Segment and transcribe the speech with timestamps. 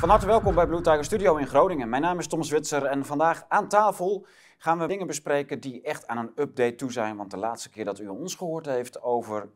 [0.00, 1.88] Van harte welkom bij Blue Tiger Studio in Groningen.
[1.88, 4.26] Mijn naam is Thomas Witser en vandaag aan tafel
[4.58, 7.16] gaan we dingen bespreken die echt aan een update toe zijn.
[7.16, 9.48] Want de laatste keer dat u ons gehoord heeft over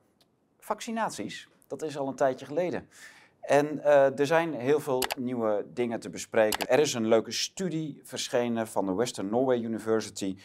[0.59, 2.89] vaccinaties, dat is al een tijdje geleden.
[3.41, 6.69] En uh, er zijn heel veel nieuwe dingen te bespreken.
[6.69, 10.37] Er is een leuke studie verschenen van de Western Norway University.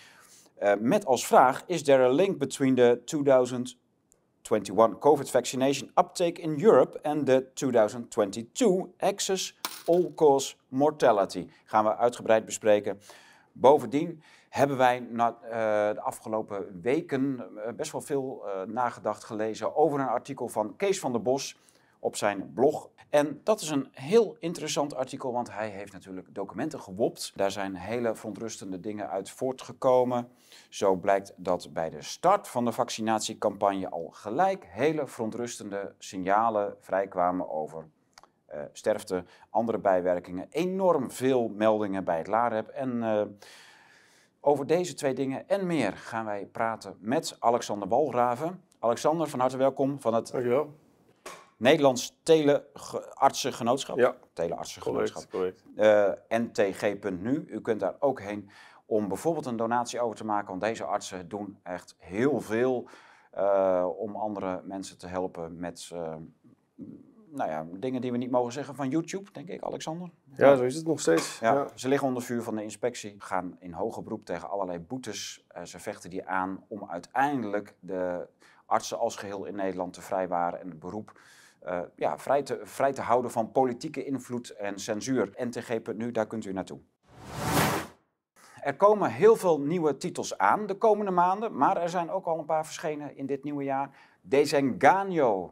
[0.62, 6.64] Uh, met als vraag: Is there a link between the 2021 COVID vaccination uptake in
[6.64, 9.59] Europe and the 2022 excess
[9.90, 11.48] all-cause mortality?
[11.66, 13.00] Gaan we uitgebreid bespreken.
[13.52, 15.50] Bovendien hebben wij na, uh,
[15.96, 17.44] de afgelopen weken
[17.76, 21.58] best wel veel nagedacht gelezen over een artikel van Kees van der Bos
[22.00, 22.90] op zijn blog.
[23.10, 27.32] En dat is een heel interessant artikel, want hij heeft natuurlijk documenten gewopt.
[27.36, 30.28] Daar zijn hele verontrustende dingen uit voortgekomen.
[30.70, 37.50] Zo blijkt dat bij de start van de vaccinatiecampagne al gelijk hele verontrustende signalen vrijkwamen
[37.50, 37.90] over
[38.54, 40.48] uh, sterfte, andere bijwerkingen.
[40.50, 42.68] Enorm veel meldingen bij het LAREP.
[42.68, 43.22] En uh,
[44.40, 48.64] over deze twee dingen en meer gaan wij praten met Alexander Walraven.
[48.80, 50.74] Alexander, van harte welkom van het Dankjewel.
[51.58, 53.98] Nederlands Teleartsengenootschap.
[53.98, 55.30] Ja, Teleartsengenootschap.
[55.30, 56.22] correct, correct.
[56.30, 57.46] Uh, ntg.nu.
[57.48, 58.50] U kunt daar ook heen
[58.86, 60.48] om bijvoorbeeld een donatie over te maken.
[60.48, 62.90] Want deze artsen doen echt heel veel
[63.98, 65.92] om andere mensen te helpen met
[67.32, 70.10] nou ja, dingen die we niet mogen zeggen van YouTube, denk ik, Alexander.
[70.36, 71.40] Ja, zo is het nog steeds.
[71.40, 71.68] Ja, Ja.
[71.76, 75.46] Ze liggen onder vuur van de inspectie, gaan in hoger beroep tegen allerlei boetes.
[75.58, 78.28] Uh, ze vechten die aan om uiteindelijk de
[78.66, 81.20] artsen als geheel in Nederland te vrijwaren en het beroep
[81.66, 85.30] uh, ja, vrij, te, vrij te houden van politieke invloed en censuur.
[85.36, 86.80] NTG.nu, daar kunt u naartoe.
[88.62, 92.40] Er komen heel veel nieuwe titels aan de komende maanden, maar er zijn ook al
[92.40, 93.90] een paar verschenen in dit nieuwe jaar.
[94.22, 95.52] Desengaño,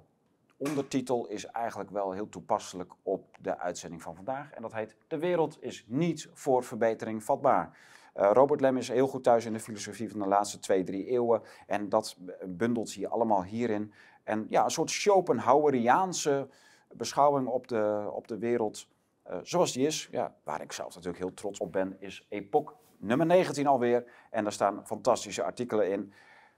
[0.58, 4.52] ondertitel, is eigenlijk wel heel toepasselijk op de uitzending van vandaag.
[4.52, 7.78] En dat heet De wereld is niet voor verbetering vatbaar.
[8.16, 11.06] Uh, Robert Lem is heel goed thuis in de filosofie van de laatste twee, drie
[11.06, 11.41] eeuwen.
[11.67, 13.94] En dat bundelt hij allemaal hierin.
[14.23, 16.47] En ja, een soort Schopenhaueriaanse
[16.91, 18.88] beschouwing op de, op de wereld
[19.29, 20.07] uh, zoals die is.
[20.12, 24.06] Ja, waar ik zelf natuurlijk heel trots op ben, is Epoch nummer 19 alweer.
[24.31, 26.13] En daar staan fantastische artikelen in.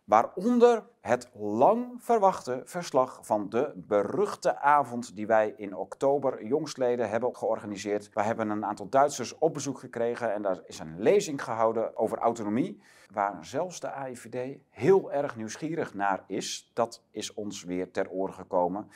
[0.09, 7.35] Waaronder het lang verwachte verslag van de beruchte avond die wij in oktober jongstleden hebben
[7.35, 8.13] georganiseerd.
[8.13, 12.17] We hebben een aantal Duitsers op bezoek gekregen en daar is een lezing gehouden over
[12.17, 12.81] autonomie.
[13.13, 16.71] Waar zelfs de AIVD heel erg nieuwsgierig naar is.
[16.73, 18.89] Dat is ons weer ter oren gekomen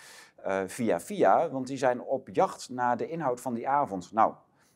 [0.45, 4.11] uh, via via, want die zijn op jacht naar de inhoud van die avond.
[4.11, 4.33] Nou,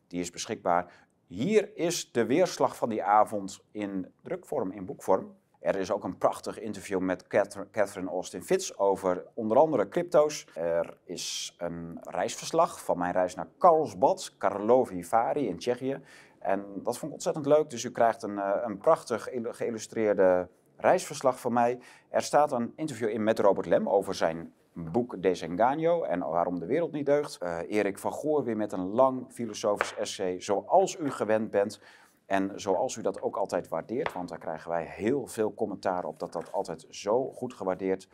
[0.07, 0.91] die is beschikbaar.
[1.27, 5.35] Hier is de weerslag van die avond in drukvorm, in boekvorm.
[5.67, 7.27] Er is ook een prachtig interview met
[7.71, 10.47] Catherine Austin Fitz over onder andere crypto's.
[10.53, 16.01] Er is een reisverslag van mijn reis naar Karlsbad, Karlovy Vary in Tsjechië.
[16.39, 17.69] En dat vond ik ontzettend leuk.
[17.69, 20.47] Dus u krijgt een, een prachtig geïllustreerde
[20.77, 21.79] reisverslag van mij.
[22.09, 26.65] Er staat een interview in met Robert Lem over zijn boek Desengaño en waarom de
[26.65, 27.39] wereld niet deugt.
[27.43, 31.79] Uh, Erik van Goor weer met een lang filosofisch essay, zoals u gewend bent.
[32.27, 36.19] En zoals u dat ook altijd waardeert, want daar krijgen wij heel veel commentaar op
[36.19, 38.07] dat dat altijd zo goed gewaardeerd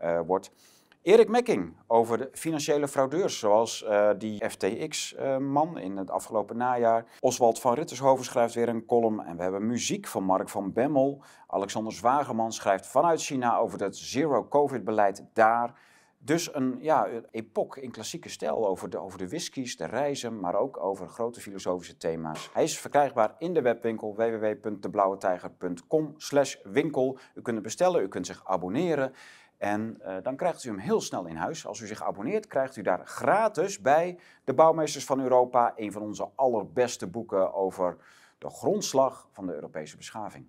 [0.00, 0.50] uh, wordt.
[1.02, 7.04] Erik Mekking over de financiële fraudeurs, zoals uh, die FTX-man in het afgelopen najaar.
[7.20, 9.20] Oswald van Rittershoven schrijft weer een column.
[9.20, 11.22] En we hebben muziek van Mark van Bemmel.
[11.46, 15.74] Alexander Zwageman schrijft vanuit China over het zero-covid-beleid daar.
[16.26, 20.54] Dus een ja, epoch in klassieke stijl over de, over de whiskies, de reizen, maar
[20.54, 22.50] ook over grote filosofische thema's.
[22.52, 26.16] Hij is verkrijgbaar in de webwinkel www.deblauwetijger.com
[26.62, 27.18] winkel.
[27.34, 29.12] U kunt bestellen, u kunt zich abonneren.
[29.58, 31.66] En uh, dan krijgt u hem heel snel in huis.
[31.66, 36.02] Als u zich abonneert, krijgt u daar gratis bij De Bouwmeesters van Europa, een van
[36.02, 37.96] onze allerbeste boeken over
[38.38, 40.46] de grondslag van de Europese beschaving.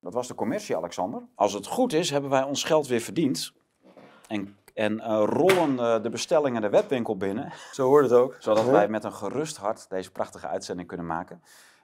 [0.00, 1.22] Dat was de commercie, Alexander.
[1.34, 3.58] Als het goed is, hebben wij ons geld weer verdiend.
[4.30, 7.52] En, en uh, rollen uh, de bestellingen de webwinkel binnen.
[7.72, 8.36] Zo hoort het ook.
[8.38, 11.42] Zodat wij met een gerust hart deze prachtige uitzending kunnen maken.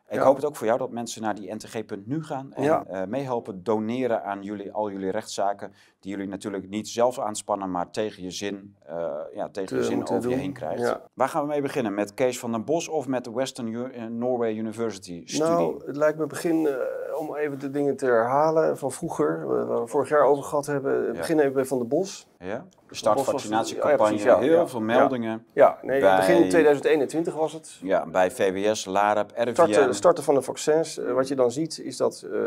[0.08, 0.24] Ik ja.
[0.24, 2.84] hoop het ook voor jou dat mensen naar die ntg.nu gaan en ja.
[2.90, 5.72] uh, meehelpen doneren aan jullie, al jullie rechtszaken.
[6.00, 10.02] Die jullie natuurlijk niet zelf aanspannen, maar tegen je zin, uh, ja, tegen je zin
[10.02, 10.30] over doen.
[10.30, 10.82] je heen krijgt.
[10.82, 11.00] Ja.
[11.14, 11.94] Waar gaan we mee beginnen?
[11.94, 15.52] Met Kees van den Bos of met de Western U Norway University studie?
[15.52, 16.68] Nou, het lijkt me begin
[17.16, 21.12] om even de dingen te herhalen van vroeger, waar we vorig jaar over gehad hebben.
[21.12, 22.28] Begin even bij Van den Bos.
[22.38, 25.46] Ja, de start vaccinatiecampagne, ja, heel ja, veel meldingen.
[25.52, 27.78] Ja, nee, bij, begin 2021 was het.
[27.82, 29.52] Ja, bij VWS, LAREP, RIVM.
[29.52, 30.98] Starten, starten van de vaccins.
[30.98, 32.40] Uh, wat je dan ziet is dat uh,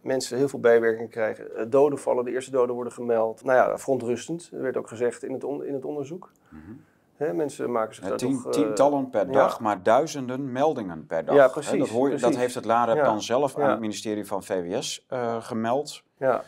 [0.00, 1.46] mensen heel veel bijwerkingen krijgen.
[1.56, 3.44] Uh, doden vallen, de eerste doden worden gemeld.
[3.44, 6.30] Nou ja, verontrustend, dat werd ook gezegd in het, on, in het onderzoek.
[6.48, 6.84] Mm -hmm.
[7.16, 7.32] Hè?
[7.32, 8.44] Mensen maken zich Ja, daar tien- toch...
[8.44, 11.34] eh, tientallen per dag, maar duizenden meldingen per dag.
[11.34, 13.04] Ja, precies, dat, hoor dat heeft het LAREP Ja.
[13.04, 16.02] dan zelf aan het ministerie van VWS eh, gemeld.
[16.16, 16.42] Ja,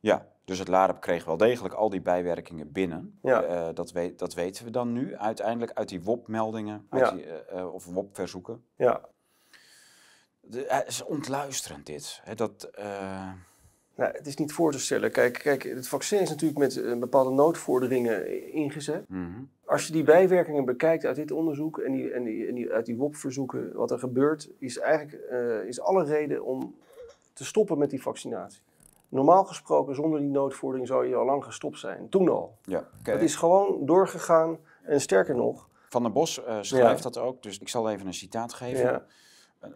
[0.00, 3.18] Ja, dus het LAREP kreeg wel degelijk al die bijwerkingen binnen.
[3.22, 3.42] Ja.
[3.42, 7.16] Eh, dat, weet, dat weten we dan nu uiteindelijk uit die WOP-meldingen Ja.
[7.16, 8.64] eh, eh, of WOP-verzoeken.
[8.76, 9.00] ja.
[10.40, 12.20] De- Het is ontluisterend dit.
[12.24, 12.70] Hè, dat,
[13.94, 15.12] Nou, het is niet voor te stellen.
[15.12, 19.08] Kijk, kijk, het vaccin is natuurlijk met bepaalde noodvorderingen ingezet.
[19.08, 19.42] mhm.
[19.64, 22.86] Als je die bijwerkingen bekijkt uit dit onderzoek en, die, en, die, en die, uit
[22.86, 25.22] die WOP-verzoeken, wat er gebeurt, is eigenlijk
[25.66, 26.74] is alle reden om
[27.32, 28.60] te stoppen met die vaccinatie.
[29.12, 32.08] Normaal gesproken, zonder die noodvordering zou je al lang gestopt zijn.
[32.08, 32.58] Toen al.
[32.64, 32.88] ja.
[33.02, 34.58] Het is gewoon doorgegaan.
[34.82, 37.10] En sterker nog, Van der Bos eh, schrijft Ja.
[37.10, 38.84] dat ook, dus ik zal even een citaat geven.
[38.84, 39.04] ja,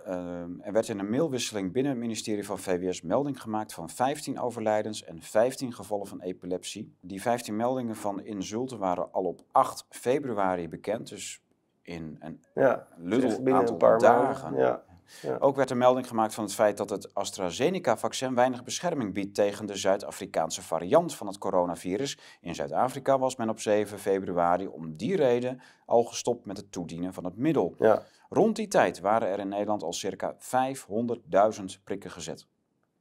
[0.04, 4.40] Eh, er werd in een mailwisseling binnen het ministerie van VWS melding gemaakt van 15
[4.40, 6.94] overlijdens en 15 gevallen van epilepsie.
[7.00, 11.42] Die 15 meldingen van insulten waren al op 8 februari bekend, dus
[11.82, 14.50] in een ja, aantal een paar dagen.
[14.50, 14.82] maanden.
[15.22, 19.34] Ja, Ook werd er melding gemaakt van het feit dat het AstraZeneca-vaccin weinig bescherming biedt
[19.34, 22.18] tegen de Zuid-Afrikaanse variant van het coronavirus.
[22.40, 27.12] In Zuid-Afrika was men op 7 februari om die reden al gestopt met het toedienen
[27.12, 27.74] van het middel.
[27.78, 32.46] ja, Rond die tijd waren er in Nederland al circa 500.000 prikken gezet.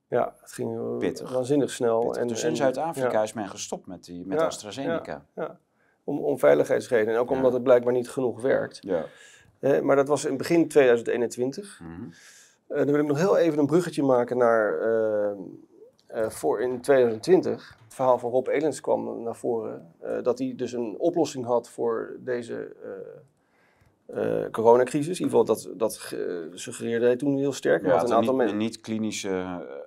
[0.08, 1.32] ja, het ging eh, Pittig.
[1.32, 2.00] waanzinnig snel.
[2.00, 2.22] Pittig.
[2.22, 3.24] En, dus in Zuid-Afrika ja.
[3.24, 5.26] is men gestopt met, die, met AstraZeneca.
[5.36, 5.60] Ja,
[6.04, 7.14] om, om veiligheidsredenen.
[7.14, 8.78] En ook omdat het blijkbaar niet genoeg werkt.
[8.82, 9.06] Ja.
[9.60, 11.80] Maar dat was in begin 2021.
[11.84, 11.92] Mhm.
[12.68, 15.32] Eh, dan wil ik nog heel even een bruggetje maken naar eh,
[16.08, 17.78] eh, voor in 2020.
[17.86, 19.94] Het verhaal van Rob Elens kwam naar voren.
[20.24, 22.76] dat hij dus een oplossing had voor deze
[24.52, 25.20] coronacrisis.
[25.20, 27.82] In ieder geval, dat, dat ge- suggereerde hij toen heel sterk.
[27.82, 28.58] Hij Ja, had een aantal mensen.
[28.58, 29.30] niet klinische...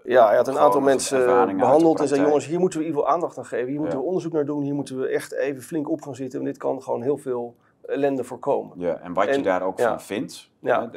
[0.04, 3.02] Ja, hij had een aantal mensen behandeld en zei: jongens, hier moeten we in ieder
[3.06, 3.68] geval aandacht aan geven.
[3.68, 4.62] Hier moeten we onderzoek naar doen.
[4.62, 6.38] Hier moeten we echt even flink op gaan zitten.
[6.40, 7.56] Want dit kan gewoon heel veel
[7.88, 8.79] ellende voorkomen.
[8.79, 9.88] ja, en wat je daar ook ja.
[9.88, 10.50] van vindt.
[10.61, 10.90] Ja.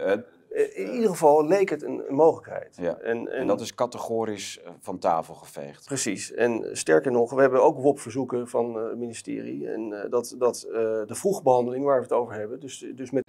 [0.73, 2.77] In ieder geval leek het een, een mogelijkheid.
[2.81, 2.97] Ja.
[2.97, 5.85] En, en dat is categorisch eh, van tafel geveegd.
[5.85, 6.33] Precies.
[6.33, 9.69] En sterker nog, we hebben ook WOP-verzoeken van eh, het ministerie.
[9.69, 10.67] En eh, dat, dat
[11.07, 13.23] de vroegbehandeling waar we het over hebben, dus, dus met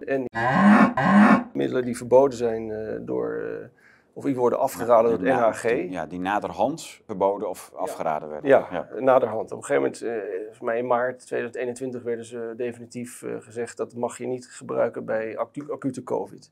[0.00, 0.24] en
[1.52, 2.72] middelen die verboden zijn
[3.04, 3.44] door,
[4.14, 5.62] of die worden afgeraden door het NHG.
[5.62, 8.48] die- Ja, die naderhand verboden of afgeraden werden.
[8.50, 9.52] Ja, naderhand.
[9.52, 13.76] Op een gegeven moment, eh, volgens mij in maart 2021, werden ze definitief eh, gezegd
[13.76, 16.50] dat mag je niet gebruiken bij acu- acute COVID.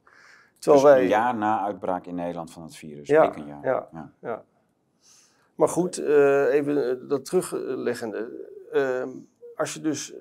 [0.59, 3.09] Terwijl Dus wij, een jaar na uitbraak in Nederland van het virus.
[3.09, 3.65] Ja, een jaar.
[3.65, 3.89] ja.
[3.93, 4.13] Ja.
[4.21, 4.45] Ja.
[5.55, 8.49] Maar goed, eh, even eh, dat terugleggende.
[8.73, 9.09] Ehm,
[9.57, 10.15] als je dus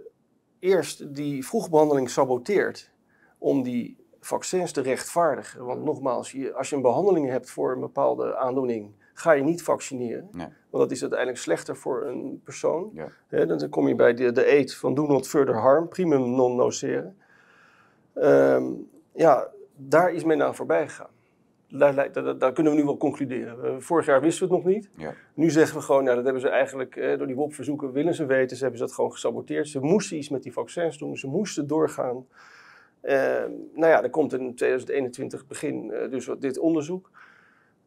[0.59, 2.91] eerst die vroegbehandeling saboteert
[3.37, 5.65] om die vaccins te rechtvaardigen.
[5.65, 9.63] Want nogmaals, je, als je een behandeling hebt voor een bepaalde aandoening, ga je niet
[9.63, 10.27] vaccineren.
[10.31, 10.47] Nee.
[10.69, 12.91] Want dat is uiteindelijk slechter voor een persoon.
[13.29, 13.45] Ja.
[13.45, 17.13] Dan kom je bij de, de eet van do not further harm, primum non nocere.
[18.13, 18.65] Ehm,
[19.13, 21.09] ja, daar is men aan voorbij gegaan.
[21.69, 23.63] Daar, lijkt- daar, daar kunnen we nu wel concluderen.
[23.63, 24.89] Eh, vorig jaar wisten we het nog niet.
[24.95, 25.13] Ja.
[25.33, 28.25] Nu zeggen we gewoon, nou, dat hebben ze eigenlijk eh, door die WOP-verzoeken willen ze
[28.25, 28.55] weten.
[28.57, 29.67] Ze hebben ze dat gewoon gesaboteerd.
[29.67, 31.17] Ze moesten iets met die vaccins doen.
[31.17, 32.25] Ze moesten doorgaan.
[33.01, 37.09] Ehm, nou ja, er komt in 2021 begin eh, dus dit onderzoek.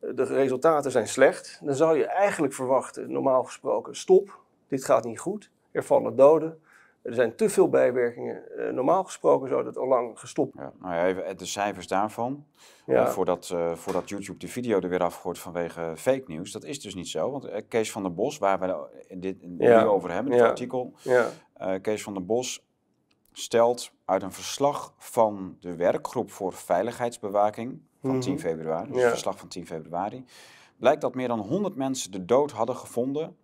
[0.01, 1.61] Eh, de resultaten zijn slecht.
[1.65, 4.41] Dan zou je eigenlijk verwachten, normaal gesproken, stop.
[4.69, 5.51] Dit gaat niet goed.
[5.71, 6.59] Er vallen doden.
[7.03, 8.59] Er zijn te veel bijwerkingen.
[8.59, 10.55] Eh, normaal gesproken zou dat al lang gestopt.
[10.57, 10.73] Ja.
[10.81, 12.47] Nou ja, even de cijfers daarvan.
[12.87, 16.53] Ja, voordat, voordat YouTube de video er weer afgooit vanwege fake nieuws.
[16.53, 17.31] Dat is dus niet zo.
[17.31, 20.93] Want Kees van der Bos, waar we dit nu over hebben, dit artikel.
[21.03, 21.31] ja,
[21.79, 22.65] Kees van der Bos
[23.37, 28.21] stelt uit een verslag van de werkgroep voor veiligheidsbewaking van Mhm.
[28.21, 29.01] 10 februari, dus Ja.
[29.03, 30.25] het verslag van 10 februari,
[30.77, 33.37] blijkt dat meer dan 100 mensen de dood hadden gevonden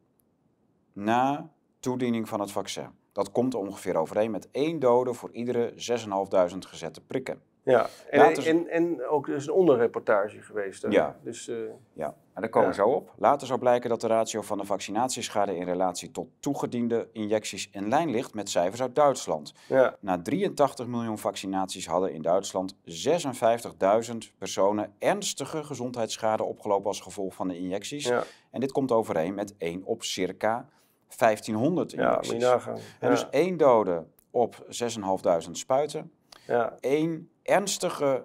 [0.92, 2.88] na toediening van het vaccin.
[3.12, 7.40] Dat komt ongeveer overeen met één dode voor iedere 6.500 gezette prikken.
[7.62, 7.88] ja.
[8.10, 10.82] En, en, en ook er is een onderreportage geweest.
[10.82, 10.88] hè.
[10.88, 11.16] Ja.
[11.22, 11.56] Dus, eh,
[11.92, 12.82] Ja, en daar komen we Ja.
[12.88, 13.12] zo op.
[13.16, 17.88] Later zou blijken dat de ratio van de vaccinatieschade in relatie tot toegediende injecties in
[17.88, 19.52] lijn ligt met cijfers uit Duitsland.
[19.68, 27.34] ja, Na 83 miljoen vaccinaties hadden in Duitsland 56.000 personen ernstige gezondheidsschade opgelopen als gevolg
[27.34, 28.04] van de injecties.
[28.04, 30.68] ja, En dit komt overeen met 1 op circa
[31.16, 32.32] 1500 ja, moet injecties.
[32.32, 32.74] je nagaan.
[32.76, 36.12] En Ja, dus één dode op 6.500 spuiten.
[36.46, 38.24] ja, één ernstige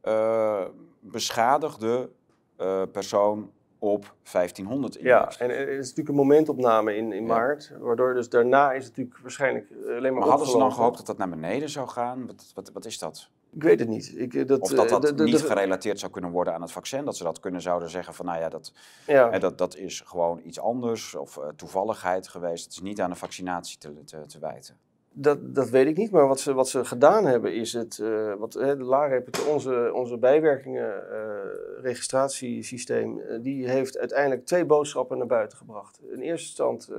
[0.00, 0.64] eh,
[1.00, 2.10] beschadigde
[2.56, 7.34] eh, persoon op 1500 ja, en er is natuurlijk een momentopname in, in Ja.
[7.34, 10.72] maart, waardoor dus daarna is het natuurlijk waarschijnlijk eh, alleen maar Maar hadden ze dan
[10.72, 12.26] gehoopt dat dat naar beneden zou gaan?
[12.26, 13.30] Wat, wat, wat is dat?
[13.54, 14.12] Ik weet het niet.
[14.16, 17.04] Ik, eh, dat, Of dat dat niet gerelateerd zou kunnen worden aan het vaccin?
[17.04, 18.72] Dat ze dat kunnen zouden zeggen van, nou ja, dat,
[19.06, 19.30] ja.
[19.30, 22.64] hè, dat, dat is gewoon iets anders of toevalligheid geweest.
[22.64, 24.76] Het is niet aan de vaccinatie te, te, te wijten.
[25.18, 28.34] Dat, dat weet ik niet, maar wat ze, wat ze gedaan hebben is het, uh,
[28.34, 36.00] wat, hè, de onze, onze bijwerkingen-registratiesysteem, uh, die heeft uiteindelijk twee boodschappen naar buiten gebracht.
[36.12, 36.90] In eerste stand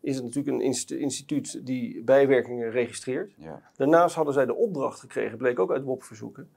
[0.00, 0.62] is het natuurlijk een
[1.00, 3.32] instituut die bijwerkingen registreert.
[3.36, 3.62] Ja.
[3.76, 6.48] Daarnaast hadden zij de opdracht gekregen, bleek ook uit WOP-verzoeken,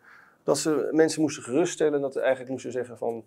[0.44, 3.24] dat ze mensen moesten geruststellen, dat ze eigenlijk moesten zeggen van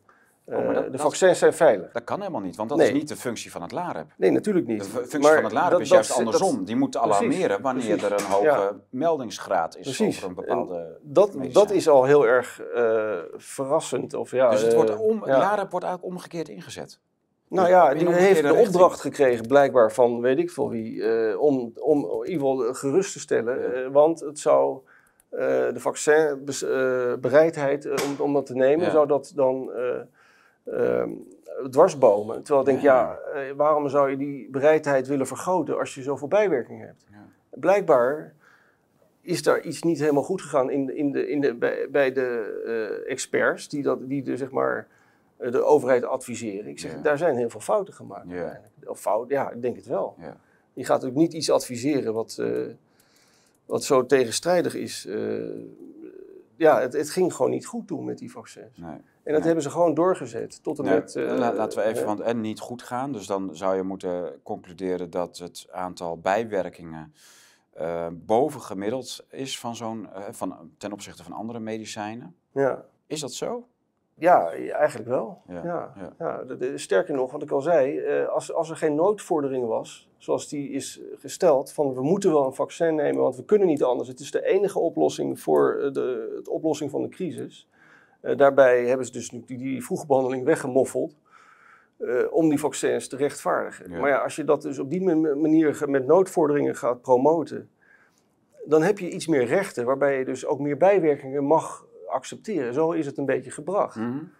[0.52, 1.92] Oh, dat, de vaccins zijn veilig.
[1.92, 4.06] Dat kan helemaal niet, want dat is niet de functie van het LAREP.
[4.16, 4.84] Nee, natuurlijk niet.
[4.84, 6.64] De functie van het LAREP is juist andersom.
[6.64, 10.16] Die moet alarmeren wanneer er een hoge meldingsgraad is precies.
[10.16, 14.14] over een bepaalde dat, dat is al heel erg uh, verrassend.
[14.14, 16.98] Of, ja, dus het wordt om, uh, LAREP wordt eigenlijk omgekeerd ingezet.
[17.48, 21.72] Nou ja, die heeft de opdracht gekregen blijkbaar van weet ik veel wie, uh, om,
[21.74, 23.92] om in ieder geval gerust te stellen.
[23.92, 24.78] want het zou...
[25.30, 29.70] de vaccinbereidheid om, om dat te nemen, zou dat dan
[31.70, 32.42] dwarsbomen.
[32.42, 36.28] Terwijl ik denk, ja, eh, waarom zou je die bereidheid willen vergroten als je zoveel
[36.28, 37.04] bijwerkingen hebt?
[37.50, 38.34] Blijkbaar
[39.20, 42.62] is daar iets niet helemaal goed gegaan in, in de, in de, bij, bij de
[43.04, 44.86] uh, experts die, dat, die de, zeg maar,
[45.36, 46.70] de overheid adviseren.
[46.70, 48.30] Ik zeg, daar zijn heel veel fouten gemaakt.
[48.30, 48.60] Ja.
[48.84, 50.14] Of fout, ja, ik denk het wel.
[50.18, 50.36] Ja.
[50.72, 52.66] Je gaat ook niet iets adviseren wat, uh,
[53.66, 55.06] wat zo tegenstrijdig is.
[55.06, 55.42] Uh,
[56.56, 58.76] ja, het, het, ging gewoon niet goed toen met die vaccins.
[58.78, 59.00] Nee.
[59.22, 61.14] En dat hebben ze gewoon doorgezet tot en met...
[61.14, 63.12] Uh, laten we even, want en niet goed gaan.
[63.12, 67.14] Dus dan zou je moeten concluderen dat het aantal bijwerkingen
[67.80, 72.36] uh, boven gemiddeld is van zo'n, uh, van, ten opzichte van andere medicijnen.
[72.52, 72.84] Ja.
[73.06, 73.68] Is dat zo?
[74.14, 75.42] Ja, eigenlijk wel.
[75.48, 76.12] Ja, ja.
[76.18, 76.76] ja.
[76.76, 81.00] sterker nog, wat ik al zei, als, als er geen noodvordering was, zoals die is
[81.18, 84.08] gesteld, van we moeten wel een vaccin nemen, want we kunnen niet anders.
[84.08, 87.68] Het is de enige oplossing voor de, de oplossing van de crisis.
[88.22, 91.14] Uh, daarbij hebben ze dus die, die vroege behandeling weggemoffeld.
[91.98, 93.90] Uh, om die vaccins te rechtvaardigen.
[93.90, 95.02] Maar ja, als je dat dus op die
[95.36, 97.70] manier met noodvorderingen gaat promoten,
[98.64, 102.74] dan heb je iets meer rechten, waarbij je dus ook meer bijwerkingen mag accepteren.
[102.74, 103.96] Zo is het een beetje gebracht.
[103.96, 104.30] Mm -hmm.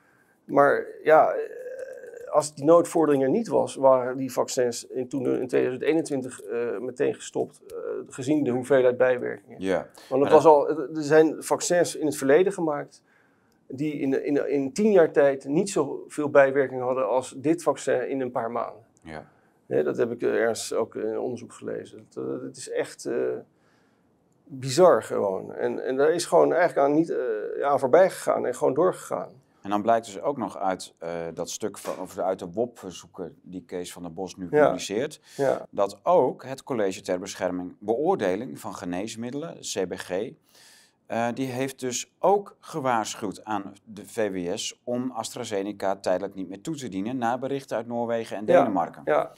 [0.45, 5.49] Maar ja, eh, als die noodvordering er niet was, waren die vaccins in, toen in
[5.49, 9.61] 2021 uh, meteen gestopt, uh, gezien de hoeveelheid bijwerkingen.
[9.61, 9.88] Ja.
[10.09, 13.02] Want het was al, er zijn vaccins in het verleden gemaakt
[13.67, 18.21] die in, in, in tien jaar tijd niet zoveel bijwerkingen hadden als dit vaccin in
[18.21, 18.83] een paar maanden.
[19.02, 19.31] Ja.
[19.67, 21.99] Nee, dat heb ik ergens ook in onderzoek gelezen.
[21.99, 23.37] Het, het is echt uh,
[24.52, 25.54] bizar gewoon.
[25.54, 29.30] En, en daar is gewoon eigenlijk aan, niet, uh, aan voorbij gegaan en gewoon doorgegaan.
[29.62, 33.37] En dan blijkt dus ook nog uit uh, dat stuk van, of uit de WOP-verzoeken
[33.42, 35.66] die Kees van der Bos nu publiceert, ja.
[35.71, 40.30] dat ook het College ter Bescherming Beoordeling van Geneesmiddelen, CBG,
[41.09, 46.76] uh, die heeft dus ook gewaarschuwd aan de VWS om AstraZeneca tijdelijk niet meer toe
[46.76, 49.02] te dienen na berichten uit Noorwegen en Denemarken.
[49.04, 49.32] Ja, ja.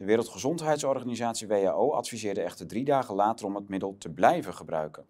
[0.00, 5.06] De Wereldgezondheidsorganisatie WHO adviseerde echter drie dagen later om het middel te blijven gebruiken.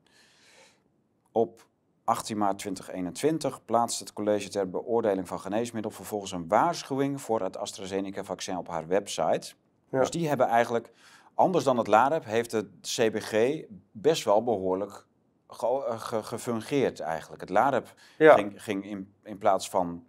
[1.32, 1.66] Op
[2.04, 7.56] 18 maart 2021 plaatste het College ter Beoordeling van Geneesmiddel vervolgens een waarschuwing voor het
[7.56, 9.52] AstraZeneca-vaccin op haar website.
[9.90, 10.92] Dus die hebben eigenlijk,
[11.34, 15.06] anders dan het LAREP, heeft het CBG best wel behoorlijk
[15.46, 17.40] eh, gefungeerd eigenlijk.
[17.40, 20.04] Het LAREP ging, ging in, in plaats van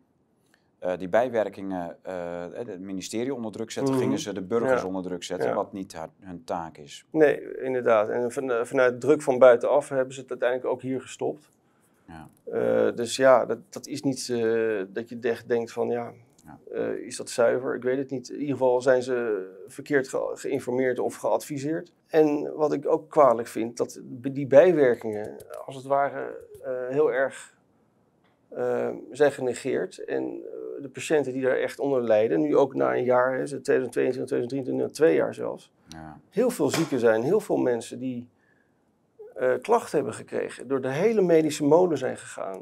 [0.84, 5.04] uh, die bijwerkingen uh, het ministerie onder druk zetten, mm gingen ze de burgers onder
[5.04, 7.06] druk zetten, wat niet hun taak is.
[7.10, 8.10] Nee, inderdaad.
[8.10, 11.50] En van, vanuit druk van buitenaf hebben ze het uiteindelijk ook hier gestopt.
[12.06, 12.92] Ja.
[12.92, 14.28] Dus ja, dat, dat is niet
[14.94, 16.14] dat je denkt van ja,
[17.04, 17.76] is dat zuiver?
[17.76, 18.30] Ik weet het niet.
[18.30, 21.92] In ieder geval zijn ze verkeerd geïnformeerd of geadviseerd.
[22.08, 24.00] En wat ik ook kwalijk vind, dat
[24.32, 27.54] die bijwerkingen als het ware uh, heel erg
[28.58, 29.98] uh, zijn genegeerd.
[29.98, 33.46] En uh, de patiënten die daar echt onder lijden, nu ook na een jaar, hè,
[33.46, 36.20] 2022, 2023, twee jaar zelfs, ja.
[36.30, 37.24] heel veel zieken zijn.
[37.24, 38.28] Heel veel mensen die
[39.62, 42.62] klachten hebben gekregen, door de hele medische molen zijn gegaan.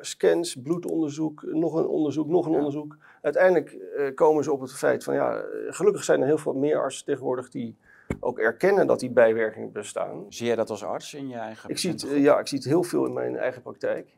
[0.00, 2.56] scans, bloedonderzoek, nog een onderzoek, nog een ja.
[2.56, 2.96] onderzoek.
[3.22, 3.76] Uiteindelijk
[4.14, 7.48] komen ze op het feit van, ja, gelukkig zijn er heel veel meer artsen tegenwoordig
[7.48, 7.76] die
[8.20, 10.24] ook erkennen dat die bijwerkingen bestaan.
[10.28, 12.66] Zie jij dat als arts in je eigen ik zie het, Ja, ik zie het
[12.66, 14.16] heel veel in mijn eigen praktijk.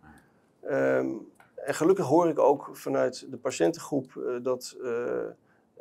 [0.71, 4.85] Um, en gelukkig hoor ik ook vanuit de patiëntengroep uh, dat uh,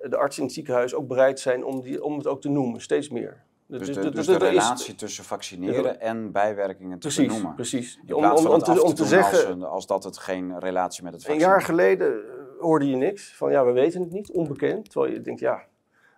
[0.01, 2.82] de artsen in het ziekenhuis ook bereid zijn om, die, om het ook te noemen,
[2.82, 3.46] steeds meer.
[3.65, 7.56] Dus, dus, de, dus de, relatie is, tussen vaccineren en bijwerkingen te precies, benoemen.
[7.56, 9.62] Precies, om, om, om, te, om te, zeggen...
[9.62, 12.22] Als, als, dat het geen relatie met het vaccin Een jaar geleden
[12.60, 14.89] hoorde je niks van ja, we weten het niet, onbekend.
[14.91, 15.63] Terwijl je denkt ja,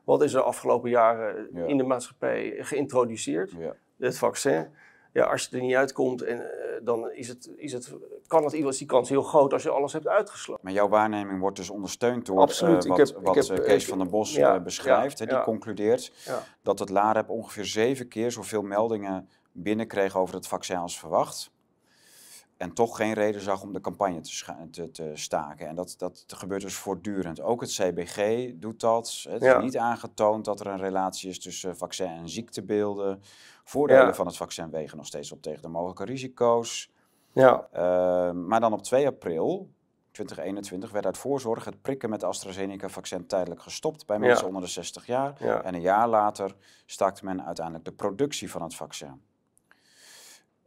[0.04, 3.52] wat is er afgelopen jaren in de maatschappij geïntroduceerd?
[3.58, 3.76] Ja.
[4.00, 4.68] Het vaccin.
[5.14, 6.38] Ja, als je er niet uitkomt en
[6.84, 7.94] dan is het, is het,
[8.28, 10.64] kan het, is die kans heel groot als je alles hebt uitgesloten.
[10.64, 12.86] Maar jouw waarneming wordt dus ondersteund door Absoluut.
[12.86, 15.18] wat, Ik heb- wat heb, eh, Kees eh, van den Bos ja, eh, beschrijft.
[15.18, 15.44] ja, die ja.
[15.44, 16.12] concludeert
[16.62, 21.52] dat het LAREP ongeveer zeven keer zoveel meldingen binnenkreeg over het vaccin als verwacht.
[22.58, 25.68] En toch geen reden zag om de campagne te, te, te staken.
[25.68, 27.42] En dat, dat gebeurt dus voortdurend.
[27.42, 29.26] Ook het CBG doet dat.
[29.30, 33.22] Het is niet aangetoond dat er een relatie is tussen vaccin en ziektebeelden.
[33.70, 34.14] Voordelen Ja.
[34.14, 36.92] van het vaccin wegen nog steeds op tegen de mogelijke risico's.
[37.32, 39.70] Ja, Uh, maar dan op 2 april
[40.12, 44.48] 2021 werd uit voorzorg het prikken met AstraZeneca-vaccin tijdelijk gestopt bij mensen Ja.
[44.48, 45.36] onder de 60 jaar.
[45.40, 45.62] ja.
[45.62, 49.22] En een jaar later staakte men uiteindelijk de productie van het vaccin.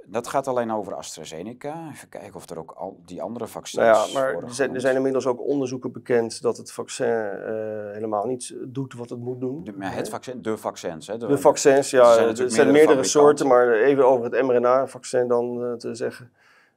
[0.06, 1.88] Dat gaat alleen over AstraZeneca.
[1.92, 4.80] Even kijken of er ook al die andere vaccins Nou ja, maar er zijn, er
[4.80, 7.52] zijn inmiddels ook onderzoeken bekend dat het vaccin eh,
[7.92, 9.64] helemaal niet doet wat het moet doen.
[9.64, 11.06] De, maar het vaccin, de vaccins.
[11.06, 14.42] Hè, De vaccins, Er ja, zijn er zijn meerdere meerdere soorten, maar even over het
[14.46, 16.32] mRNA-vaccin dan eh, te zeggen.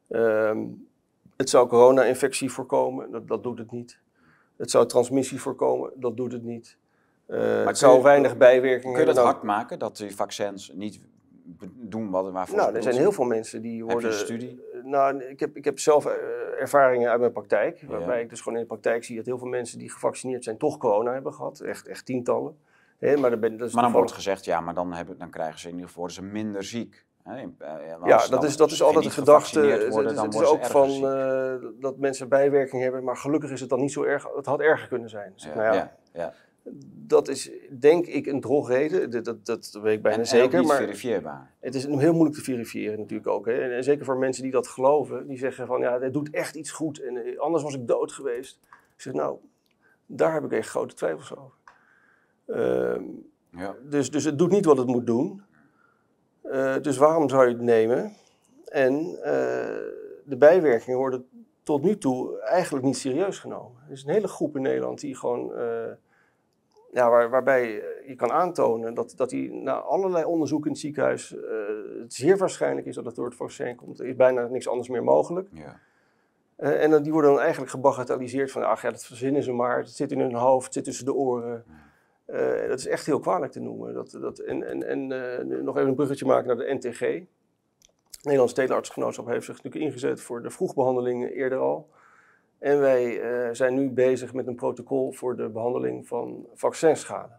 [0.09, 0.59] Ehm,
[1.35, 3.99] het zou corona-infectie voorkomen, dat, dat doet het niet.
[4.57, 6.77] Het zou transmissie voorkomen, dat doet het niet.
[7.25, 9.15] Eh, kun het zou je- weinig bijwerkingen Kun je hebben.
[9.15, 10.99] dat hard maken, dat die vaccins niet
[11.73, 14.09] doen wat, waarvoor Nou, er zijn heel veel mensen die je worden...
[14.09, 14.63] een studie?
[14.83, 16.11] Nou, ik heb, ik heb zelf eh,
[16.59, 17.77] ervaringen uit mijn praktijk.
[17.81, 17.87] Ja.
[17.87, 20.57] Waarbij ik dus gewoon in de praktijk zie dat heel veel mensen die gevaccineerd zijn
[20.57, 21.59] toch corona hebben gehad.
[21.59, 22.57] Echt, echt tientallen.
[22.99, 25.59] Maar dan ben, dat is Maar dan wordt gezegd, ja, maar dan, hebben, dan krijgen
[25.59, 27.05] ze in ieder geval ze minder ziek.
[27.25, 27.73] In- eh,
[28.03, 29.59] Ja, dat is, dat is altijd de gedachte.
[29.59, 33.91] Het, is ook van eh, dat mensen bijwerking hebben, maar gelukkig is het dan niet
[33.91, 34.27] zo erg.
[34.35, 35.31] Het had erger kunnen zijn.
[35.33, 36.33] Dus, nou ja, ja.
[37.07, 39.09] Dat is denk ik een drogreden.
[39.11, 40.45] Dat, dat, dat weet ik bijna En, en zeker.
[40.45, 41.51] ook niet maar verifieerbaar.
[41.59, 43.45] het is heel moeilijk te verifiëren natuurlijk ook.
[43.45, 43.53] Hè.
[43.53, 46.55] En, en zeker voor mensen die dat geloven, die zeggen van ja, het doet echt
[46.55, 48.59] iets goed en eh, anders was ik dood geweest.
[48.95, 49.37] Ik zeg nou,
[50.05, 51.57] daar heb ik echt grote twijfels over.
[52.45, 53.03] Ehm,
[53.49, 53.75] Ja.
[53.89, 55.41] dus, dus het doet niet wat het moet doen.
[56.41, 58.13] Eh, dus waarom zou je het nemen?
[58.65, 58.93] En
[59.23, 59.33] eh,
[60.25, 61.27] de bijwerkingen worden
[61.63, 63.81] tot nu toe eigenlijk niet serieus genomen.
[63.85, 65.53] Er is een hele groep in Nederland die gewoon,
[66.95, 71.35] ja, waar, waarbij je kan aantonen dat, dat die na allerlei onderzoeken in het ziekenhuis
[71.35, 71.41] eh,
[71.99, 73.99] het zeer waarschijnlijk is dat het door het vaccin komt.
[73.99, 75.47] Er is bijna niks anders meer mogelijk.
[75.51, 75.79] Ja.
[76.55, 79.77] Eh, en dan, die worden dan eigenlijk gebagatelliseerd van, ach ja, dat verzinnen ze maar.
[79.77, 81.65] Het zit in hun hoofd, het zit tussen de oren.
[82.25, 83.93] Eh, dat is echt heel kwalijk te noemen.
[83.93, 86.99] Dat, dat, en en, en eh, nog even een bruggetje maken naar de NTG.
[86.99, 91.89] Het Nederlands Teleartsgenootschap heeft zich natuurlijk ingezet voor de vroegbehandeling eerder al.
[92.59, 97.33] En wij eh, zijn nu bezig met een protocol voor de behandeling van vaccinschade.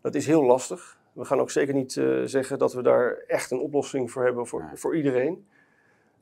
[0.00, 0.98] Dat is heel lastig.
[1.12, 4.46] We gaan ook zeker niet eh, zeggen dat we daar echt een oplossing voor hebben
[4.46, 5.46] voor, voor iedereen.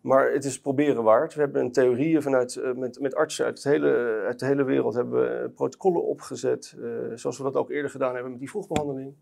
[0.00, 1.34] Maar het is proberen waard.
[1.34, 4.64] We hebben een theorieën vanuit, eh, met, met artsen uit, het hele, uit de hele
[4.64, 6.76] wereld hebben we protocollen opgezet.
[7.14, 9.14] zoals we dat ook eerder gedaan hebben met die vroegbehandeling.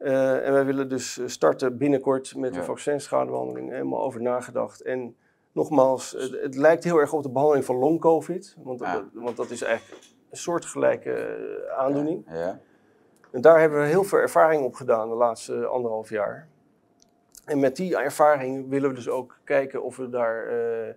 [0.00, 2.60] Eh, en wij willen dus starten binnenkort met Ja.
[2.60, 3.70] een vaccins-schadebehandeling.
[3.70, 4.80] Helemaal over nagedacht.
[4.80, 5.16] En
[5.52, 8.56] nogmaals, het, het lijkt heel erg op de behandeling van long-covid.
[8.62, 8.92] Want, Ja.
[8.92, 12.24] dat- want dat is eigenlijk een soortgelijke eh, aandoening.
[12.32, 12.60] Ja.
[13.30, 16.48] En daar hebben we heel veel ervaring op gedaan de laatste anderhalf jaar.
[17.44, 20.94] En met die ervaring willen we dus ook kijken of we daar eh,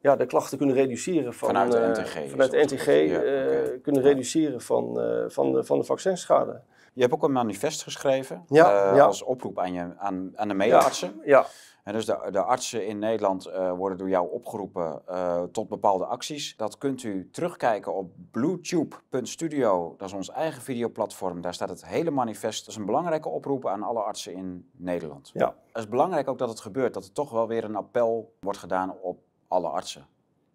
[0.00, 1.34] ja, de klachten kunnen reduceren.
[1.34, 5.64] Van, Vanuit de eh, NTG vanuit de NTG eh, kunnen reduceren van, eh, van, de,
[5.64, 6.60] van de vaccinschade.
[6.92, 9.04] Je hebt ook een manifest geschreven Ja, eh, ja.
[9.04, 11.20] als oproep aan, je, aan, aan de medeartsen.
[11.24, 11.46] Ja,
[11.84, 16.04] En dus de, de artsen in Nederland eh, worden door jou opgeroepen eh, tot bepaalde
[16.04, 16.56] acties.
[16.56, 19.94] Dat kunt u terugkijken op bluetube.studio.
[19.96, 21.40] Dat is ons eigen videoplatform.
[21.40, 22.60] Daar staat het hele manifest.
[22.64, 25.30] Dat is een belangrijke oproep aan alle artsen in Nederland.
[25.32, 25.54] Ja.
[25.72, 26.94] Het is belangrijk ook dat het gebeurt.
[26.94, 30.06] Dat er toch wel weer een appel wordt gedaan op alle artsen.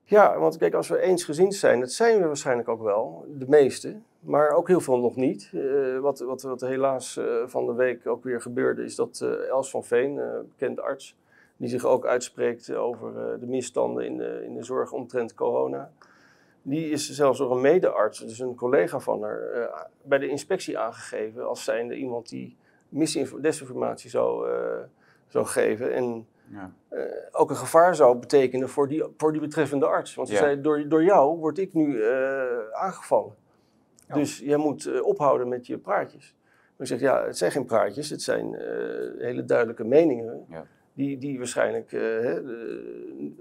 [0.08, 3.96] Ja, want kijk, als we eensgezind zijn, dat zijn we waarschijnlijk ook wel, de meeste.
[4.20, 5.52] Maar ook heel veel nog niet.
[5.54, 9.50] Eh, wat, wat, wat helaas eh, van de week ook weer gebeurde, is dat eh,
[9.50, 11.16] Els van Veen, eh bekend arts,
[11.58, 15.92] die zich ook uitspreekt over de misstanden in de, in de zorg omtrent corona.
[16.62, 21.48] Die is zelfs door een medearts, dus een collega van haar, bij de inspectie aangegeven
[21.48, 22.56] als zijnde iemand die
[23.42, 24.50] desinformatie zou,
[25.28, 25.94] zou geven.
[25.94, 26.72] En Ja.
[26.90, 30.16] eh, ook een gevaar zou betekenen voor die, voor die betreffende arts.
[30.16, 30.40] Want ze Ja.
[30.40, 33.34] zei, door, door jou word ik nu eh, aangevallen.
[34.08, 34.16] Ja.
[34.16, 36.36] Dus jij moet eh, ophouden met je praatjes.
[36.78, 38.66] Maar ik zeg, ja, het zijn geen praatjes, het zijn eh,
[39.18, 40.46] hele duidelijke meningen.
[40.50, 40.66] Ja.
[40.96, 42.40] Die, die waarschijnlijk eh,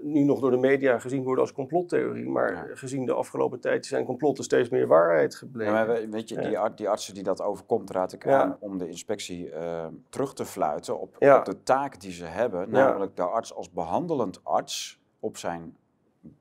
[0.01, 2.29] nu nog door de media gezien worden als complottheorie.
[2.29, 2.75] Maar Ja.
[2.75, 5.73] gezien de afgelopen tijd zijn complotten steeds meer waarheid Ja, gebleken.
[5.73, 8.41] maar we- weet je, die, die artsen die dat overkomt, raad ik Ja.
[8.41, 12.69] aan om de inspectie eh, terug te fluiten op, op de taak die ze hebben.
[12.69, 15.75] Namelijk de arts als behandelend arts op zijn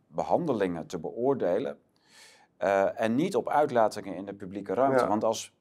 [0.07, 1.79] behandelingen te beoordelen.
[2.57, 5.07] eh, en niet op uitlatingen in de publieke ruimte.
[5.07, 5.53] Want als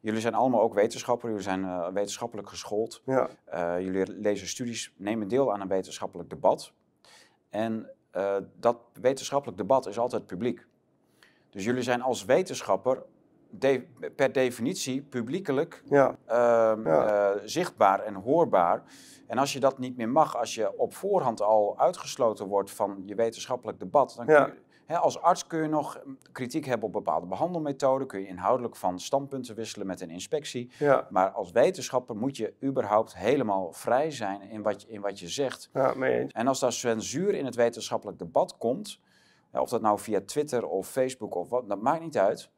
[0.00, 3.02] jullie zijn allemaal ook wetenschappers, jullie zijn eh, wetenschappelijk geschoold.
[3.04, 6.72] ja, eh, jullie lezen studies, nemen deel aan een wetenschappelijk debat.
[7.48, 10.66] En uh, dat wetenschappelijk debat is altijd publiek.
[11.50, 13.02] Dus jullie zijn als wetenschapper
[13.50, 13.86] de,
[14.16, 16.16] per definitie publiekelijk ja.
[16.26, 16.76] Ja.
[16.76, 18.82] Uh, zichtbaar en hoorbaar.
[19.26, 23.02] En als je dat niet meer mag, als je op voorhand al uitgesloten wordt van
[23.04, 24.54] je wetenschappelijk debat, dan kun je,
[24.98, 26.00] als arts kun je nog
[26.32, 30.70] kritiek hebben op bepaalde behandelmethoden, kun je inhoudelijk van standpunten wisselen met een inspectie.
[30.78, 31.06] Ja.
[31.10, 35.28] Maar als wetenschapper moet je überhaupt helemaal vrij zijn in wat je, in wat je
[35.28, 35.70] zegt.
[35.72, 35.94] Ja.
[36.28, 39.00] En als daar censuur in het wetenschappelijk debat komt,
[39.52, 42.50] of dat nou via Twitter of Facebook of wat, dat maakt niet uit.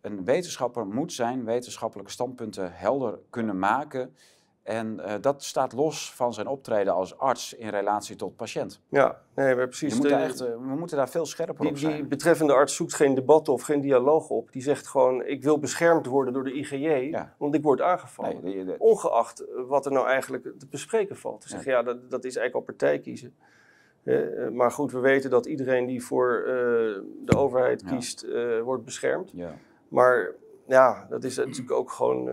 [0.00, 4.16] Een wetenschapper moet zijn wetenschappelijke standpunten helder kunnen maken
[4.62, 8.80] en uh, dat staat los van zijn optreden als arts in relatie tot patiënt.
[8.88, 9.96] Ja, nee, maar precies.
[9.96, 11.94] Moet echt, uh, we moeten daar veel scherper die, op zijn.
[11.94, 14.52] Die betreffende arts zoekt geen debat of geen dialoog op.
[14.52, 17.34] Die zegt gewoon, ik wil beschermd worden door de IGJ, ja.
[17.38, 18.38] want ik word aangevallen.
[18.42, 21.42] Nee, Ongeacht eh, wat er nou eigenlijk te bespreken valt.
[21.42, 23.34] Ze zeggen, ja, dat, dat is eigenlijk al partij kiezen.
[24.52, 26.42] Maar goed, we weten dat iedereen die voor
[27.24, 28.26] de overheid kiest,
[28.62, 29.30] wordt beschermd.
[29.34, 29.54] Ja.
[29.88, 30.34] Maar
[30.66, 32.30] ja, dat is natuurlijk ook gewoon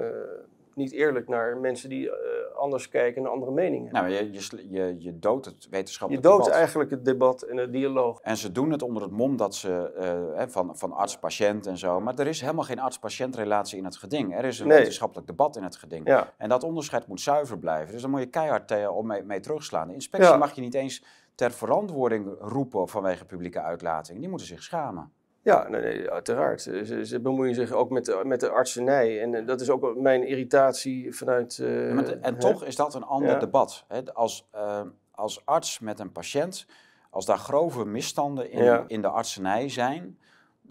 [0.79, 2.13] niet eerlijk naar mensen die uh,
[2.55, 3.93] anders kijken en andere meningen.
[3.93, 4.31] Nou, je,
[4.69, 8.19] je, je, doodt het wetenschappelijk Je doodt eigenlijk het debat en het dialoog.
[8.21, 9.91] En ze doen het onder het mom dat ze
[10.37, 11.99] uh, van, van arts-patiënt en zo.
[11.99, 14.37] Maar er is helemaal geen arts-patiëntrelatie in het geding.
[14.37, 16.07] Er is een wetenschappelijk debat in het geding.
[16.07, 16.33] Ja.
[16.37, 17.91] En dat onderscheid moet zuiver blijven.
[17.91, 19.87] Dus dan moet je keihard uh, om mee, mee, terugslaan.
[19.87, 20.37] De inspectie ja.
[20.37, 21.03] mag je niet eens
[21.35, 24.19] ter verantwoording roepen vanwege publieke uitlating.
[24.19, 25.11] Die moeten zich schamen.
[25.41, 26.61] Ja, nee, nee, uiteraard.
[26.61, 29.21] Ze, ze, bemoeien zich ook met de, met de artsenij.
[29.21, 31.57] En dat is ook mijn irritatie vanuit.
[31.57, 33.39] Uh, ja, en toch is dat een ander ja.
[33.39, 33.85] debat.
[33.87, 34.13] Hè?
[34.13, 36.65] Als, uh, als arts met een patiënt,
[37.09, 38.83] als daar grove misstanden in, ja.
[38.87, 40.17] in de artsenij zijn,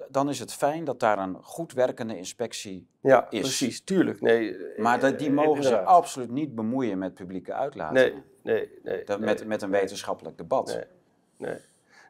[0.09, 3.41] dan is het fijn dat daar een goed werkende inspectie ja, is.
[3.41, 4.21] precies, tuurlijk.
[4.21, 8.25] Nee, maar dat, die mogen zich absoluut niet bemoeien met publieke uitlatingen.
[8.43, 9.05] Nee, nee, nee.
[9.05, 10.67] Dat, met, met een wetenschappelijk debat.
[10.67, 10.85] Nee,
[11.49, 11.59] nee.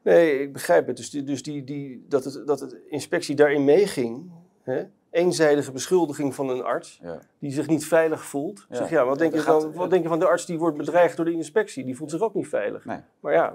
[0.09, 0.97] Nee, ik begrijp het.
[0.97, 4.31] Dus, die, dus die, die, dat, het, dat het inspectie daarin meeging.
[4.63, 4.85] Hè?
[5.11, 7.19] Eenzijdige beschuldiging van een arts ja.
[7.39, 8.67] die zich niet veilig voelt.
[8.69, 8.77] Ja.
[8.77, 10.77] Zeg, ja, wat, denk je gaat, dan, wat denk je van de arts die wordt
[10.77, 11.85] bedreigd door de inspectie?
[11.85, 12.85] Die voelt zich ook niet veilig.
[12.85, 12.99] Nee.
[13.21, 13.53] Maar ja,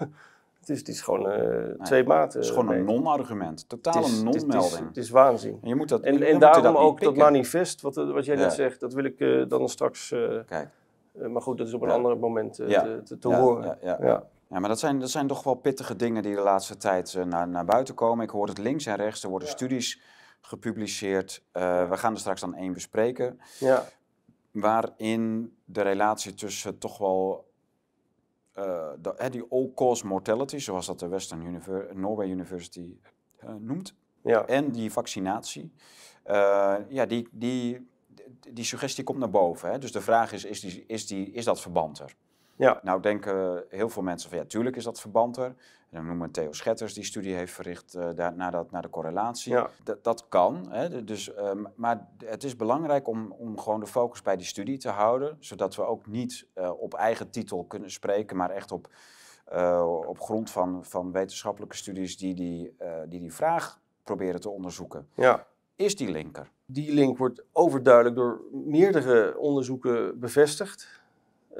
[0.60, 1.76] het is, het is gewoon uh, nee.
[1.82, 2.40] twee maten.
[2.40, 3.68] Het is gewoon een non-argument.
[3.68, 4.70] Totale non-melding.
[4.70, 5.58] Het, het, is waanzin.
[5.62, 8.80] En, je moet dat, en, daarom dat ook dat manifest, wat, wat jij net zegt,
[8.80, 10.10] dat wil ik uh, dan straks...
[10.10, 10.68] Uh, Kijk.
[11.28, 13.78] maar goed, dat is op een ander moment te, te, te horen.
[13.82, 14.30] ja.
[14.52, 17.24] Ja, maar dat zijn, dat zijn toch wel pittige dingen die de laatste tijd uh,
[17.24, 18.24] naar, naar buiten komen.
[18.24, 19.54] Ik hoor het links en rechts, er worden ja.
[19.54, 20.00] studies
[20.40, 21.42] gepubliceerd.
[21.52, 23.40] Uh, we gaan er straks dan één bespreken.
[23.58, 23.88] Ja.
[24.50, 27.50] Waarin de relatie tussen toch wel
[28.58, 32.96] uh, de, die all-cause mortality, zoals dat de Western Univer Norway University
[33.58, 34.46] noemt, ja.
[34.46, 35.72] en die vaccinatie,
[36.88, 37.90] ja, die, die,
[38.50, 39.70] die suggestie komt naar boven.
[39.70, 39.78] Hè?
[39.78, 42.14] Dus de vraag is, is, die, is, die, is dat verband er?
[42.56, 42.80] Ja.
[42.82, 45.44] Nou denken heel veel mensen van ja, tuurlijk is dat verband er.
[45.92, 48.82] En dan noemen we Theo Schetters die studie heeft verricht uh, daar, naar, dat, naar
[48.82, 49.52] de correlatie.
[49.52, 49.70] Ja.
[50.02, 54.36] Dat, kan, hè, dus, um, maar het is belangrijk om, om gewoon de focus bij
[54.36, 55.36] die studie te houden.
[55.40, 58.88] Zodat we ook niet uh, op eigen titel kunnen spreken, maar echt op,
[59.52, 62.76] uh, op grond van, van wetenschappelijke studies die die,
[63.08, 65.08] die die vraag proberen te onderzoeken.
[65.14, 65.46] Ja.
[65.76, 66.50] Is die linker?
[66.66, 71.01] Die link wordt overduidelijk door meerdere onderzoeken bevestigd.
[71.52, 71.58] Uh,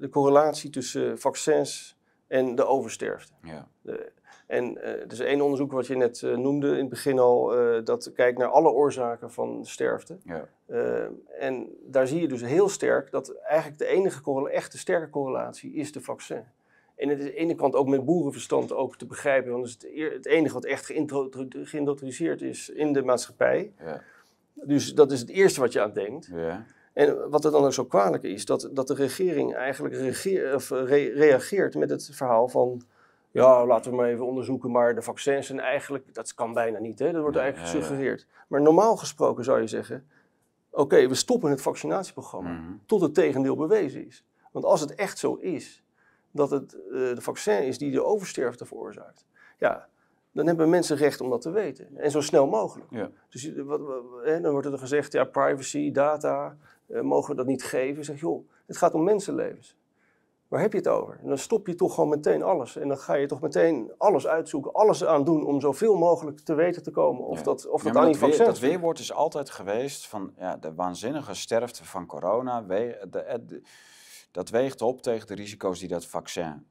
[0.00, 3.32] de correlatie tussen vaccins en de oversterfte.
[3.42, 3.68] Ja.
[3.82, 4.12] De,
[4.46, 7.54] en uh, er is één onderzoek wat je net uh, noemde in het begin al,
[7.84, 10.18] dat kijkt naar alle oorzaken van sterfte.
[10.24, 10.48] Ja.
[11.38, 15.92] en daar zie je dus heel sterk dat eigenlijk de enige echte sterke correlatie is
[15.92, 16.44] de vaccin.
[16.96, 19.84] En het is aan de ene kant ook met boerenverstand ook te begrijpen, want het
[19.84, 20.86] is het, het enige wat echt
[21.50, 23.72] geïntroduceerd is in de maatschappij.
[23.78, 24.02] Ja.
[24.54, 26.28] Dus dat is het eerste wat je aan denkt.
[26.32, 26.66] Ja.
[26.94, 30.70] En wat er dan ook zo kwalijk is, dat, dat de regering eigenlijk regeer, of
[30.70, 32.82] re, reageert met het verhaal van...
[33.30, 36.14] Ja, laten we maar even onderzoeken, maar de vaccins zijn eigenlijk...
[36.14, 37.12] Dat kan bijna niet, hè?
[37.12, 38.26] dat wordt eigenlijk gesuggereerd.
[38.48, 40.06] Maar normaal gesproken zou je zeggen...
[40.70, 42.80] Oké, we stoppen het vaccinatieprogramma mm -hmm.
[42.86, 44.24] tot het tegendeel bewezen is.
[44.52, 45.82] Want als het echt zo is
[46.30, 49.26] dat het uh, de vaccin is die de oversterfte veroorzaakt...
[49.58, 49.88] Ja,
[50.34, 51.96] dan hebben mensen recht om dat te weten.
[51.96, 52.90] En zo snel mogelijk.
[52.90, 53.10] Ja.
[53.28, 56.56] Dus wat, wat, hè, dan wordt er gezegd, ja, privacy, data,
[56.88, 58.04] uh, mogen we dat niet geven?
[58.04, 59.76] Zeg joh, het gaat om mensenlevens.
[60.48, 61.18] Waar heb je het over?
[61.22, 62.76] En dan stop je toch gewoon meteen alles.
[62.76, 66.54] En dan ga je toch meteen alles uitzoeken, alles aan doen om zoveel mogelijk te
[66.54, 67.24] weten te komen.
[67.24, 67.44] Of ja.
[67.44, 70.74] dat, of ja, dat aan die weer, Dat weerwoord is altijd geweest van ja, de
[70.74, 72.66] waanzinnige sterfte van corona.
[72.66, 73.62] We, de, de,
[74.30, 76.66] dat weegt op tegen de risico's die dat vaccin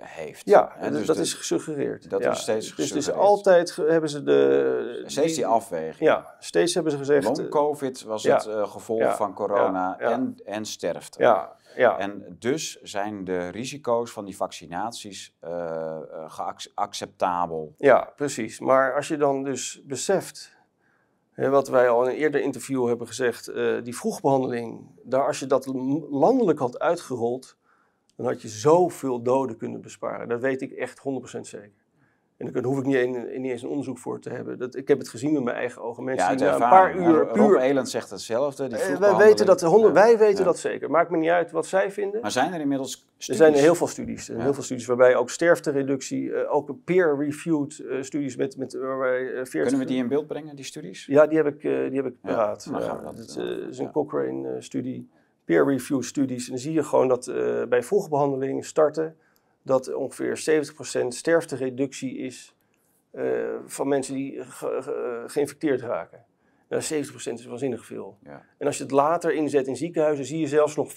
[0.00, 0.46] heeft.
[0.48, 2.10] Ja, Hè, dus dus dat de- is gesuggereerd.
[2.10, 2.30] dat ja.
[2.30, 3.26] is steeds Dus het is gesuggereerd.
[3.28, 5.02] altijd hebben ze de...
[5.06, 5.98] Steeds die afweging.
[6.10, 7.24] Ja, steeds hebben ze gezegd...
[7.24, 8.34] Long eh, COVID was ja.
[8.36, 9.16] het eh, gevolg Ja.
[9.16, 9.98] van corona.
[9.98, 11.22] En, en sterfte.
[11.22, 11.98] Ja, ja.
[11.98, 17.74] En dus zijn de risico's van die vaccinaties eh, eh, acceptabel.
[17.78, 18.60] Ja, precies.
[18.60, 20.56] Maar als je dan dus beseft,
[21.30, 23.52] hè, wat wij al in een eerder interview hebben gezegd,
[23.84, 25.66] die vroegbehandeling, daar als je dat
[26.10, 27.56] landelijk had uitgerold,
[28.16, 30.28] dan had je zoveel doden kunnen besparen.
[30.28, 30.98] Dat weet ik echt
[31.36, 31.80] 100% zeker.
[32.36, 34.58] En daar hoef ik niet, een, niet eens een onderzoek voor te hebben.
[34.58, 36.04] Dat, ik heb het gezien met mijn eigen ogen.
[36.04, 37.58] Mensen die na een paar uur Rob puur...
[37.58, 38.68] Elend zegt hetzelfde.
[38.68, 40.02] Die Eh, wij weten dat, honderd, Ja.
[40.02, 40.44] wij weten Ja.
[40.44, 40.90] dat zeker.
[40.90, 42.20] Maakt me niet uit wat zij vinden.
[42.20, 43.42] Maar zijn er inmiddels Er studies?
[43.42, 44.28] zijn heel veel studies.
[44.28, 49.26] Er heel veel studies waarbij ook sterftereductie, eh, ook peer-reviewed eh, studies met, met waarbij
[49.26, 49.50] eh, 40...
[49.62, 51.06] Kunnen we die in beeld brengen, die studies?
[51.06, 52.70] Ja, die heb ik, die heb ik paraat.
[53.04, 53.18] dat,
[53.68, 53.90] is een.
[53.90, 55.08] Cochrane-studie,
[55.44, 56.44] peer-reviewed studies.
[56.44, 59.16] En dan zie je gewoon dat eh, bij vroegbehandeling starten,
[59.62, 60.64] dat ongeveer
[61.04, 62.54] 70% sterftereductie is
[63.10, 63.24] eh,
[63.66, 66.24] van mensen die ge- ge- geïnfecteerd raken.
[66.68, 66.86] Nou, 70%
[67.32, 68.18] is waanzinnig veel.
[68.24, 68.44] Ja.
[68.58, 70.94] En als je het later inzet in ziekenhuizen, zie je zelfs nog 40%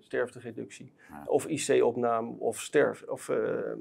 [0.00, 0.92] sterftereductie.
[1.08, 1.24] Ja.
[1.26, 3.72] Of IC-opname of, sterf, of, eh,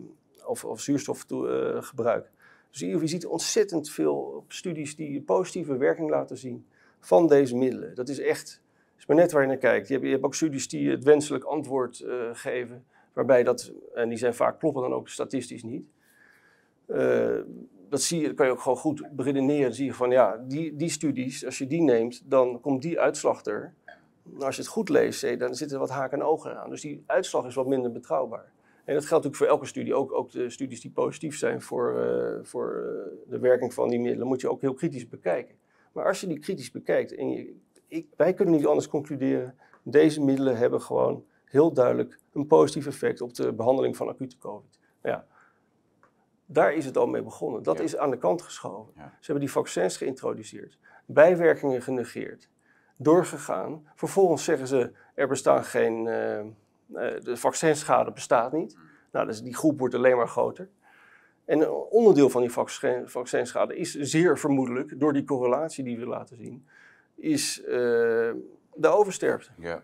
[0.45, 2.31] of, of zuurstofgebruik.
[2.69, 6.65] Dus je ziet ontzettend veel studies die positieve werking laten zien
[6.99, 7.95] van deze middelen.
[7.95, 8.61] Dat is echt,
[8.97, 9.87] is maar net waar je naar kijkt.
[9.87, 14.17] Je hebt, je ook studies die het wenselijk antwoord eh, geven, waarbij dat, en die
[14.17, 15.89] zijn vaak kloppen dan ook statistisch niet.
[16.85, 17.39] Eh,
[17.89, 19.63] dat zie je, kan je ook gewoon goed beredeneren.
[19.63, 22.99] Dan zie je van ja, die, die studies, als je die neemt, dan komt die
[22.99, 23.73] uitslag er.
[24.23, 26.69] Maar als je het goed leest, dan zitten er wat haken en ogen aan.
[26.69, 28.51] Dus die uitslag is wat minder betrouwbaar.
[28.87, 32.01] En dat geldt natuurlijk voor elke studie, ook, ook de studies die positief zijn voor,
[32.01, 32.93] eh, voor
[33.27, 35.55] de werking van die middelen, moet je ook heel kritisch bekijken.
[35.91, 37.55] Maar als je die kritisch bekijkt, en je,
[37.87, 43.21] ik, wij kunnen niet anders concluderen, deze middelen hebben gewoon heel duidelijk een positief effect
[43.21, 44.79] op de behandeling van acute COVID.
[45.01, 45.25] Nou ja,
[46.45, 47.63] daar is het al mee begonnen.
[47.63, 47.83] Dat Ja.
[47.83, 48.93] is aan de kant geschoven.
[48.95, 49.07] Ja.
[49.19, 52.49] Ze hebben die vaccins geïntroduceerd, bijwerkingen genegeerd,
[52.95, 53.87] doorgegaan.
[53.95, 56.45] Vervolgens zeggen ze, er bestaan geen, eh, eh,
[57.23, 58.77] de vaccinschade bestaat niet.
[59.11, 60.69] Nou, dus die groep wordt alleen maar groter.
[61.45, 66.05] En een onderdeel van die vaccin, vaccinschade is zeer vermoedelijk, door die correlatie die we
[66.05, 66.67] laten zien,
[67.17, 67.69] is eh,
[68.73, 69.51] de oversterfte.
[69.57, 69.83] Ja.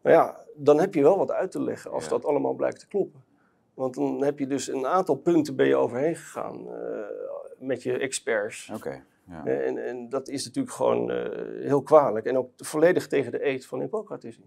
[0.00, 2.10] Maar ja, dan heb je wel wat uit te leggen als Ja.
[2.10, 3.24] dat allemaal blijkt te kloppen.
[3.74, 7.00] Want dan heb je dus een aantal punten ben je overheen gegaan eh,
[7.58, 8.70] met je experts.
[8.74, 9.04] Oké.
[9.28, 9.44] Ja.
[9.44, 11.10] Eh, En, en dat is natuurlijk gewoon
[11.60, 12.26] heel kwalijk.
[12.26, 14.38] En ook volledig tegen de eed van Hippocrates.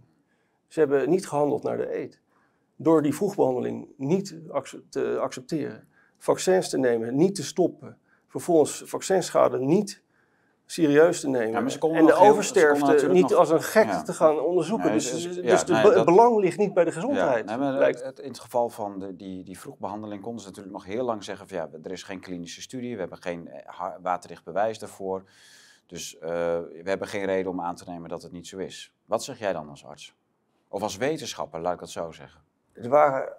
[0.67, 2.21] Ze hebben niet gehandeld naar de eed.
[2.75, 4.35] Door die vroegbehandeling niet
[4.89, 10.02] te accepteren, vaccins te nemen, niet te stoppen, vervolgens vaccinschade niet
[10.65, 14.01] serieus te nemen Ja, en de oversterfte niet nog- als een gek Ja.
[14.03, 14.85] te gaan onderzoeken.
[14.85, 17.45] Nee, dus dus- dus, ja, dus nee, dat- het belang ligt niet bij de gezondheid.
[17.45, 18.03] nee, maar blijkt.
[18.03, 21.23] het, in het geval van de, die, die vroegbehandeling konden ze natuurlijk nog heel lang
[21.23, 25.23] zeggen van ja, er is geen klinische studie, we hebben geen eh, waterdicht bewijs daarvoor.
[25.85, 28.93] Dus eh, we hebben geen reden om aan te nemen dat het niet zo is.
[29.05, 30.15] Wat zeg jij dan als arts?
[30.67, 32.41] Of als wetenschapper, laat ik het zo zeggen.
[32.73, 33.33] Er waren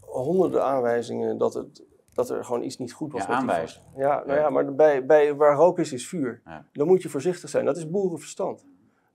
[0.00, 1.82] honderden aanwijzingen dat, het,
[2.16, 3.22] dat er gewoon iets niet goed was.
[3.22, 3.84] Ja, met die aanwijzingen.
[3.86, 4.02] vaccin.
[4.08, 4.50] Ja, nou Ja.
[4.50, 6.40] maar bij, bij waar rook is, is vuur.
[6.44, 6.66] Ja.
[6.72, 7.64] Dan moet je voorzichtig zijn.
[7.64, 8.66] Dat is boerenverstand.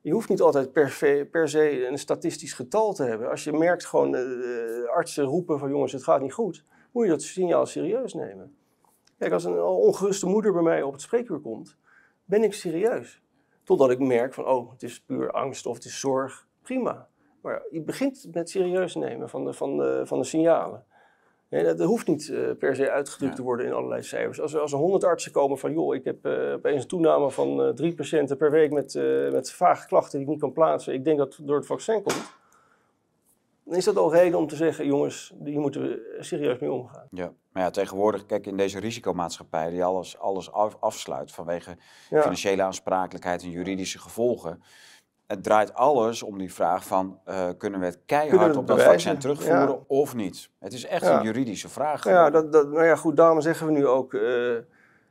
[0.01, 3.29] Je hoeft niet altijd per, se- per se een statistisch getal te hebben.
[3.29, 4.23] Als je merkt gewoon eh,
[4.95, 8.55] artsen roepen van jongens, het gaat niet goed, moet je dat signaal serieus nemen.
[9.17, 11.77] Kijk, als een ongeruste moeder bij mij op het spreekuur komt,
[12.25, 13.21] ben ik serieus.
[13.63, 16.47] Totdat ik merk van, oh, het is puur angst of het is zorg.
[16.61, 17.07] Prima.
[17.41, 20.85] Maar je begint met serieus nemen van de, van de, van de signalen.
[21.51, 23.37] Nee, dat dat hoeft niet eh, per se uitgedrukt Ja.
[23.37, 24.41] te worden in allerlei cijfers.
[24.41, 27.31] Als er, als er 100 artsen komen van, joh, ik heb eh, opeens een toename
[27.31, 28.93] van eh, drie patiënten per week met,
[29.31, 30.93] met vage klachten die ik niet kan plaatsen.
[30.93, 32.33] Ik denk dat het door het vaccin komt.
[33.65, 37.07] Dan is dat al reden om te zeggen, jongens, hier moeten we serieus mee omgaan.
[37.11, 37.33] Ja.
[37.51, 41.77] Maar ja, tegenwoordig, kijk, in deze risicomaatschappij die alles, alles af- afsluit vanwege
[42.09, 44.63] Ja, financiële aansprakelijkheid en juridische gevolgen.
[45.31, 49.17] Het draait alles om die vraag van, eh, kunnen we het keihard op dat vaccin
[49.17, 49.77] terugvoeren Ja.
[49.87, 50.49] of niet?
[50.59, 51.17] Het is echt Ja.
[51.19, 52.03] een juridische vraag.
[52.03, 54.21] Ja, dat, dat, nou ja, goed, daarom zeggen we nu ook, eh,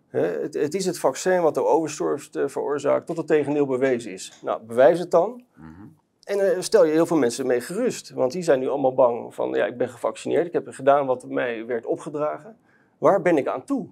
[0.08, 4.38] hè, het, het is het vaccin wat de oversterfte veroorzaakt tot het tegendeel bewezen is.
[4.42, 5.44] Nou, bewijs het dan.
[5.54, 5.68] Mhm.
[6.24, 9.34] En eh, stel je heel veel mensen mee gerust, want die zijn nu allemaal bang
[9.34, 12.56] van, ja, ik ben gevaccineerd, ik heb gedaan wat mij werd opgedragen.
[12.98, 13.88] Waar ben ik aan toe?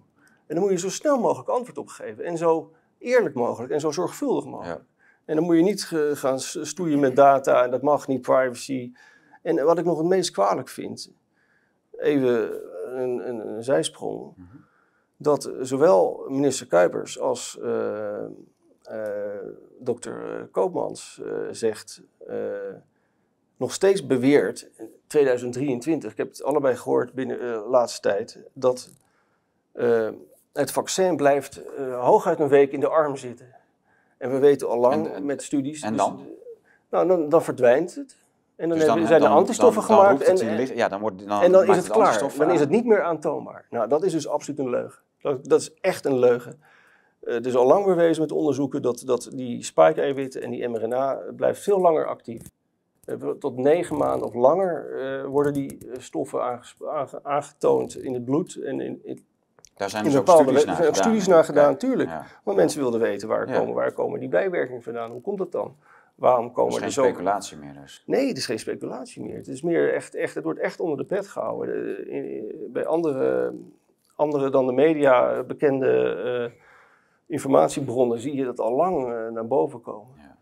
[0.47, 3.81] En dan moet je zo snel mogelijk antwoord op geven en zo eerlijk mogelijk en
[3.81, 4.83] zo zorgvuldig mogelijk.
[5.29, 8.93] En dan moet je niet ge- gaan stoeien met data en dat mag niet, privacy.
[9.43, 11.11] En wat ik nog het meest kwalijk vind,
[11.99, 12.51] even
[13.01, 14.57] een, een, een zijsprong, Mhm.
[15.17, 18.25] dat zowel minister Kuipers als eh,
[18.83, 19.45] eh,
[19.79, 22.37] dokter Koopmans eh, zegt, eh,
[23.57, 24.69] nog steeds beweert,
[25.07, 28.91] 2023, ik heb het allebei gehoord binnen de laatste tijd, dat
[30.53, 31.62] het vaccin blijft
[32.01, 33.47] hooguit een week in de arm zitten.
[34.18, 35.83] En we weten al lang met studies.
[35.83, 36.26] En dus dan?
[36.90, 38.16] nou, dan, dan verdwijnt het.
[38.57, 40.22] En dan, dus dan zijn er antistoffen gemaakt.
[40.22, 42.33] en, ja, dan wordt, dan en dan is het, klaar.
[42.38, 43.66] Dan is het niet meer aantoonbaar.
[43.70, 45.02] Nou, dat is dus absoluut een leugen.
[45.20, 46.61] Dat, dat is echt een leugen.
[47.22, 51.20] Uh, het is al lang bewezen met onderzoeken dat, dat die spike-eiwitten en die mRNA
[51.37, 52.42] blijft veel langer actief.
[53.07, 56.61] Uh, tot negen maanden of langer uh, worden die stoffen
[57.22, 59.24] aangetoond in het bloed en in, in
[59.79, 60.95] daar zijn dus ook studies naar gedaan.
[60.95, 62.09] studies naar gedaan, natuurlijk.
[62.09, 62.27] Ja.
[62.45, 65.11] Maar mensen wilden weten waar, komen, waar komen die bijwerkingen vandaan.
[65.11, 65.77] Hoe komt dat dan?
[66.14, 67.03] Waarom komen er zo...
[67.03, 68.03] speculatie meer dus?
[68.07, 69.37] Nee, het is geen speculatie meer.
[69.37, 71.97] Het, is meer echt, echt, het wordt echt onder de pet gehouden.
[72.73, 73.55] Bij andere,
[74.14, 76.61] andere dan de media bekende uh,
[77.27, 80.14] informatiebronnen zie je dat al lang uh, naar boven komen.
[80.17, 80.37] Ja,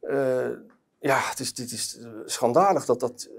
[0.00, 0.48] ja.
[0.48, 0.56] Uh,
[0.98, 3.30] ja het, is, het is schandalig dat dat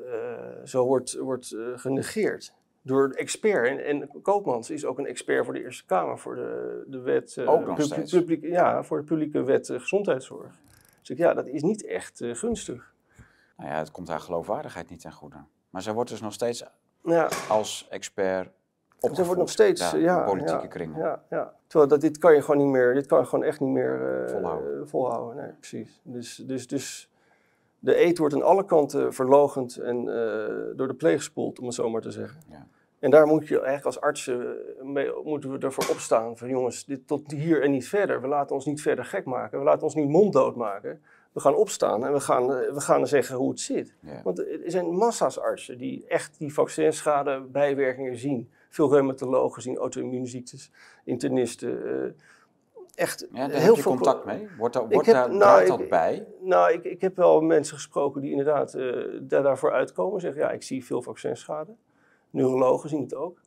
[0.63, 3.67] zo wordt, wordt genegeerd door expert.
[3.67, 7.37] En, en, Koopmans is ook een expert voor de Eerste Kamer, voor de, de wet.
[7.45, 7.75] ook.
[8.09, 10.51] Publiek, ja, voor de publieke wet gezondheidszorg.
[10.99, 12.93] Dus ik, ja, dat is niet echt uh, gunstig.
[13.57, 15.37] Nou ja, het komt haar geloofwaardigheid niet ten goede.
[15.69, 16.63] Maar zij wordt dus nog steeds
[17.03, 17.29] ja.
[17.49, 18.49] als expert
[18.93, 19.15] opgevoed.
[19.15, 20.99] Zij wordt nog steeds, ja, ja politieke ja, kringen.
[20.99, 21.53] Ja, ja.
[21.67, 24.21] Terwijl dat, dit kan je gewoon niet meer, dit kan je gewoon echt niet meer
[24.23, 24.87] uh, volhouden.
[24.87, 25.43] volhouden.
[25.43, 25.99] Nee, precies.
[26.03, 27.09] Dus, dus, dus
[27.83, 31.75] de eet wordt aan alle kanten verlogend en uh, door de pleeg gespoeld, om het
[31.75, 32.41] zo maar te zeggen.
[32.49, 32.67] Ja.
[32.99, 36.37] En daar moet je eigenlijk als artsen mee, moeten we ervoor opstaan.
[36.37, 38.21] Van jongens, dit tot hier en niet verder.
[38.21, 39.59] We laten ons niet verder gek maken.
[39.59, 41.01] We laten ons niet monddood maken.
[41.31, 43.93] We gaan opstaan en we gaan, we gaan zeggen hoe het zit.
[44.23, 48.49] Want er zijn massa's artsen die echt die vaccinschade bijwerkingen zien.
[48.69, 50.71] Veel reumatologen zien auto-immuunziektes,
[51.03, 51.87] internisten.
[51.87, 52.11] Uh,
[52.95, 54.47] echt ja, daar heel heb je veel contact mee?
[54.57, 56.27] Wordt, daar, wordt heb, daar, nou, dat bij?
[56.41, 60.21] Nou, ik, ik heb wel mensen gesproken die inderdaad uh, daar, daarvoor uitkomen.
[60.21, 61.75] Zeggen, ja, ik zie veel vaccinschade
[62.29, 63.41] neurologen zien het ook.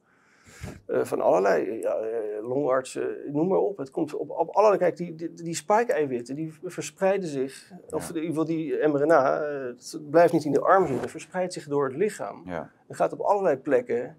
[0.87, 3.77] Uh, van allerlei ja, eh, longartsen, noem maar op.
[3.77, 4.79] Het komt op, op allerlei.
[4.79, 9.65] Kijk, die, die, die spike-eiwitten die verspreiden zich, of in ieder geval die mRNA, uh,
[9.67, 12.43] het blijft niet in de arm zitten, verspreidt zich door het lichaam.
[12.45, 12.71] Ja.
[12.87, 14.17] En gaat op allerlei plekken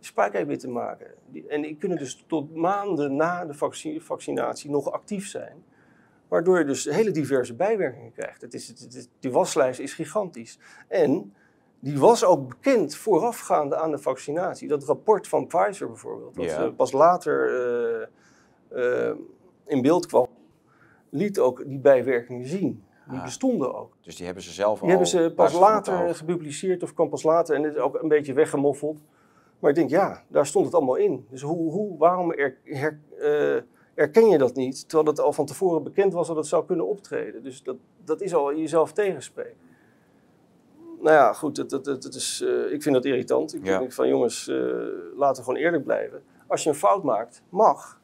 [0.00, 1.06] spike-eiwitten maken.
[1.26, 3.54] Die, en die kunnen dus tot maanden na de
[4.00, 5.64] vaccinatie nog actief zijn.
[6.28, 8.40] Waardoor je dus hele diverse bijwerkingen krijgt.
[8.40, 10.58] Het is, het, die waslijst is gigantisch.
[10.88, 11.34] En
[11.80, 14.68] die was ook bekend voorafgaande aan de vaccinatie.
[14.68, 16.70] Dat rapport van Pfizer bijvoorbeeld, dat ja.
[16.70, 17.50] pas later
[18.00, 18.06] uh,
[18.72, 19.14] uh,
[19.66, 20.26] in beeld kwam,
[21.08, 22.84] liet ook die bijwerkingen zien.
[23.08, 23.24] Die ah.
[23.24, 23.96] bestonden ook.
[24.00, 24.98] Dus die hebben ze zelf die al...
[24.98, 28.08] Die hebben ze pas later gepubliceerd of kwam pas later en dit is ook een
[28.08, 29.00] beetje weggemoffeld.
[29.60, 31.26] Maar ik denk, ja, daar stond het allemaal in.
[31.30, 33.62] Dus hoe, hoe, waarom er, her, uh,
[33.94, 36.86] erken je dat niet, terwijl het al van tevoren bekend was dat het zou kunnen
[36.86, 37.42] optreden?
[37.42, 39.56] Dus dat, dat is al jezelf tegenspreken
[41.00, 43.54] nou ja, goed, het, het, het, is, uh, ik vind dat irritant.
[43.54, 44.56] Ik denk van jongens, uh,
[45.16, 46.22] laten we gewoon eerlijk blijven.
[46.46, 48.00] Als je een fout maakt, mag.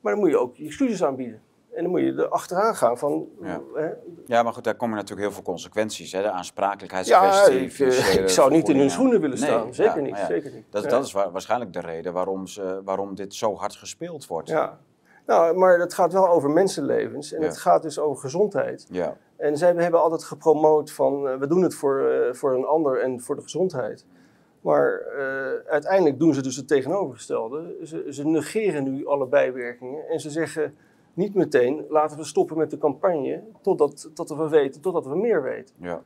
[0.00, 1.42] Maar dan moet je ook je excuses aanbieden.
[1.74, 3.28] En dan moet je er achteraan gaan van...
[3.40, 3.88] Ja, hè,
[4.26, 6.12] ja maar goed, daar komen natuurlijk heel veel consequenties.
[6.12, 6.22] Hè?
[6.22, 7.86] De aansprakelijkheidskwestie.
[7.86, 9.74] Ja, ik, ik zou niet in hun schoenen willen staan.
[9.74, 10.64] zeker, niet, zeker niet.
[10.70, 14.48] Dat, dat is waarschijnlijk de reden waarom, ze, waarom dit zo hard gespeeld wordt.
[14.48, 14.78] Ja,
[15.26, 17.32] nou, maar het gaat wel over mensenlevens.
[17.32, 18.86] En het gaat dus over gezondheid.
[18.90, 19.16] Ja.
[19.36, 23.00] En zij hebben altijd gepromoot van uh, we doen het voor, uh, voor een ander
[23.00, 24.06] en voor de gezondheid.
[24.60, 27.76] Maar uh, uiteindelijk doen ze dus het tegenovergestelde.
[27.84, 30.76] Ze, ze, negeren nu alle bijwerkingen en ze zeggen
[31.14, 35.42] niet meteen laten we stoppen met de campagne totdat, totdat we weten, totdat we meer
[35.42, 35.74] weten.
[35.78, 36.02] Ja.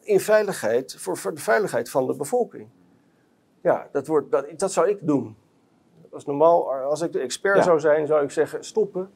[0.00, 2.68] In veiligheid, voor, voor, de veiligheid van de bevolking.
[3.60, 5.36] Ja, dat, wordt, dat, dat zou ik doen.
[6.12, 9.10] Als, normaal, als ik de expert zou zijn, zou ik zeggen stoppen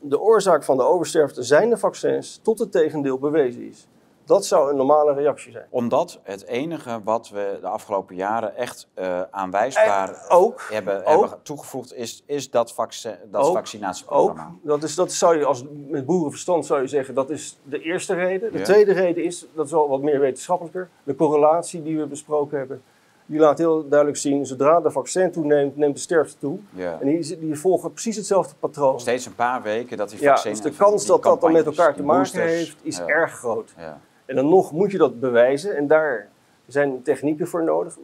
[0.00, 3.88] de oorzaak van de oversterfte zijn de vaccins tot het tegendeel bewezen is.
[4.26, 5.66] Dat zou een normale reactie zijn.
[5.70, 11.94] Omdat het enige wat we de afgelopen jaren echt uh, aanwijsbaar ook, hebben, hebben, toegevoegd,
[11.94, 14.52] is, is dat, vaccin, dat vaccinatieprogramma.
[14.54, 17.80] Ook, dat, is, dat zou je als met boerenverstand zou je zeggen, dat is de
[17.80, 18.52] eerste reden.
[18.52, 22.58] De tweede reden is, dat is al wat meer wetenschappelijker, de correlatie die we besproken
[22.58, 22.82] hebben
[23.26, 26.58] die laat heel duidelijk zien, zodra de vaccin toeneemt, neemt de sterfte toe.
[26.70, 26.98] Ja.
[27.00, 29.00] En die, die volgen precies hetzelfde patroon.
[29.00, 30.50] Steeds een paar weken dat die vaccin...
[30.50, 33.74] Ja, dus de kans dat dat dan met elkaar te maken heeft, is erg groot.
[33.76, 34.00] Ja.
[34.26, 36.28] En dan nog moet je dat bewijzen en daar
[36.66, 37.98] zijn technieken voor nodig.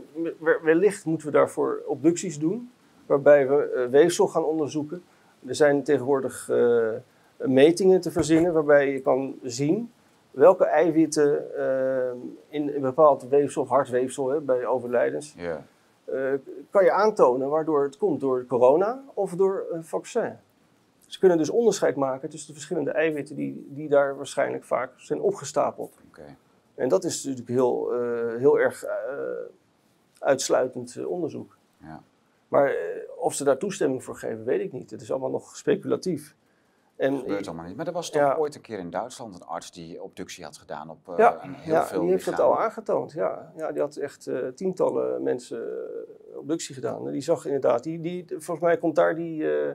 [0.62, 2.70] Wellicht moeten we daarvoor obducties doen,
[3.06, 5.02] waarbij we uh, weefsel gaan onderzoeken.
[5.46, 6.88] Er zijn tegenwoordig uh,
[7.36, 9.90] metingen te verzinnen waarbij je kan zien
[10.32, 16.32] welke eiwitten uh, in een bepaald weefsel, hartweefsel hè, bij overlijdens, uh,
[16.70, 20.38] kan je aantonen waardoor het komt door corona of door een vaccin.
[21.12, 25.20] Ze kunnen dus onderscheid maken tussen de verschillende eiwitten die, die daar waarschijnlijk vaak zijn
[25.20, 25.98] opgestapeld.
[26.74, 28.90] En dat is natuurlijk heel, uh, heel erg uh,
[30.18, 31.56] uitsluitend onderzoek.
[31.76, 32.02] Ja.
[32.48, 32.74] Maar
[33.16, 34.90] of ze daar toestemming voor geven, weet ik niet.
[34.90, 36.34] Het is allemaal nog speculatief.
[36.96, 37.76] En, dat gebeurt allemaal niet.
[37.76, 40.90] Maar er was toch ooit een keer in Duitsland een arts die obductie had gedaan
[40.90, 43.12] op uh, ja, een heel ja, veel die heeft het al aangetoond.
[43.12, 43.52] Ja.
[43.56, 45.68] ja, die had echt uh, tientallen mensen
[46.34, 47.06] obductie gedaan.
[47.06, 49.70] En die zag inderdaad, die, die, volgens mij komt daar die, uh,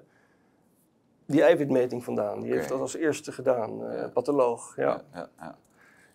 [1.28, 2.36] die eiwitmeting vandaan.
[2.36, 2.58] Die okay.
[2.58, 4.10] heeft dat als eerste gedaan, ja.
[4.14, 4.76] patholoog.
[4.76, 5.02] ja.
[5.14, 5.58] ja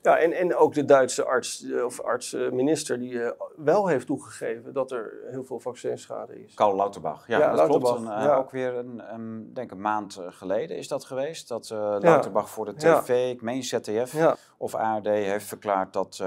[0.02, 4.72] ja, en, en ook de Duitse arts eh, of arts-minister die eh, wel heeft toegegeven
[4.72, 6.54] dat er heel veel vaccinschade is.
[6.54, 8.10] Karl Lauterbach, ja, dat Lauterbach, klopt.
[8.10, 11.48] En, uh, Ook weer een, denk een maand geleden is dat geweest.
[11.48, 16.24] Dat uh, Lauterbach voor de tv, ik meen ZDF of ARD, heeft verklaard dat,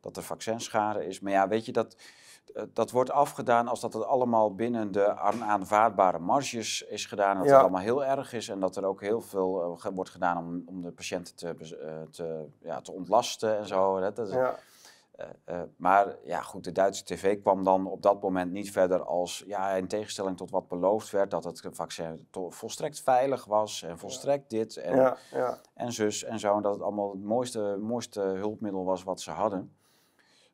[0.00, 1.20] dat er vaccinschade is.
[1.20, 1.96] Maar ja, weet je, dat,
[2.72, 7.36] dat wordt afgedaan als dat het allemaal binnen de aanvaardbare marges is gedaan.
[7.36, 10.38] Dat het allemaal heel erg is en dat er ook heel veel uh, wordt gedaan
[10.38, 14.00] om, om de patiënten te, uh, te, ja, te ontlasten en zo.
[14.00, 14.58] Dat, dat, ja.
[15.48, 19.44] Uh, maar ja, goed, de Duitse tv kwam dan op dat moment niet verder als,
[19.46, 24.50] ja, in tegenstelling tot wat beloofd werd, dat het vaccin volstrekt veilig was en volstrekt
[24.50, 25.58] dit en, ja, ja.
[25.74, 26.56] en zus en zo.
[26.56, 29.75] En dat het allemaal het mooiste, mooiste hulpmiddel was wat ze hadden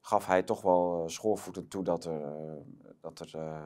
[0.02, 2.32] gaf hij toch wel eh, schoorvoetend toe dat er, eh,
[3.00, 3.58] dat er uh,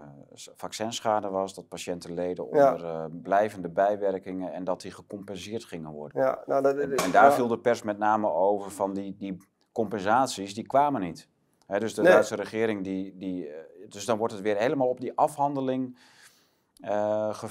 [0.56, 3.08] vaccinschade was, dat patiënten leden onder ja.
[3.22, 6.22] blijvende bijwerkingen en dat die gecompenseerd gingen worden.
[6.22, 9.36] Ja, nou, dat, en, en, daar viel de pers met name over van die, die
[9.72, 11.28] compensaties, die kwamen niet.
[11.66, 13.50] dus de Duitse regering, die, die,
[13.88, 15.98] dus dan wordt het weer helemaal op die afhandeling
[16.84, 17.42] uh,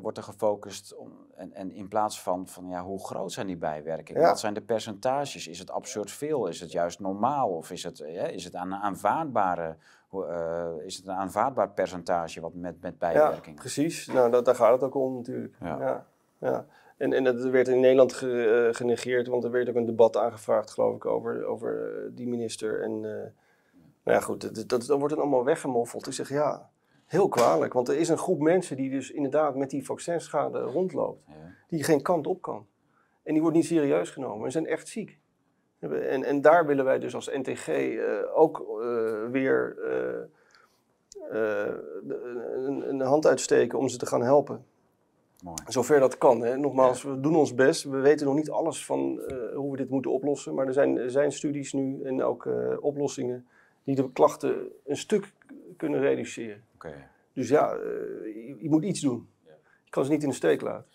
[0.00, 3.56] wordt er gefocust om, en, en, in plaats van, van ja, hoe groot zijn die
[3.56, 4.22] bijwerkingen?
[4.22, 5.48] Wat zijn de percentages?
[5.48, 6.46] Is het absurd veel?
[6.46, 7.48] Is het juist normaal?
[7.48, 9.76] Of is het, ja, is het een aanvaardbare
[10.14, 13.54] uh, is het een aanvaardbaar percentage wat met, met bijwerkingen?
[13.54, 14.06] Ja, precies.
[14.06, 15.54] Nou, dat, daar gaat het ook om natuurlijk.
[15.60, 16.06] Ja.
[16.38, 16.66] ja.
[16.96, 20.16] En, en dat werd in Nederland ge, uh, genegeerd, want er werd ook een debat
[20.16, 22.82] aangevraagd, geloof ik, over, over die minister.
[22.82, 26.06] En nou ja, goed, dat, dat, dan wordt het allemaal weggemoffeld.
[26.06, 26.70] Ik zeg ja,
[27.12, 31.22] Heel kwalijk, want er is een groep mensen die dus inderdaad met die vaccinschade rondloopt,
[31.26, 31.34] ja.
[31.68, 32.66] die geen kant op kan.
[33.22, 35.18] En die wordt niet serieus genomen en zijn echt ziek.
[35.78, 39.76] En, en daar willen wij dus als NTG uh, eh, ook uh, weer
[41.30, 41.74] uh,
[42.66, 44.64] een, een, hand uitsteken om ze te gaan helpen.
[45.42, 45.56] Mooi.
[45.66, 46.40] Zover dat kan.
[46.40, 46.56] Hè.
[46.56, 47.84] Nogmaals, we doen ons best.
[47.84, 49.20] We weten nog niet alles van
[49.54, 50.54] hoe we dit moeten oplossen.
[50.54, 52.48] Maar er zijn, er zijn studies nu en ook
[52.80, 53.46] oplossingen
[53.84, 55.32] die de klachten een stuk
[55.82, 56.64] kunnen reduceren.
[57.32, 59.28] Dus ja, uh, je, je, moet iets doen.
[59.46, 59.52] Ja.
[59.84, 60.86] Je kan ze niet in de steek laten.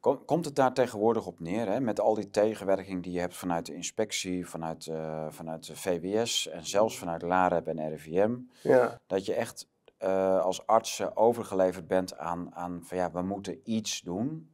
[0.00, 3.66] Komt het daar tegenwoordig op neer, hè, met al die tegenwerking die je hebt vanuit
[3.66, 9.00] de inspectie, vanuit, uh, vanuit de VWS en zelfs vanuit LAREP en RIVM, ja.
[9.06, 9.68] dat je echt
[10.02, 14.50] uh, als arts overgeleverd bent aan, aan van ja, we moeten iets doen.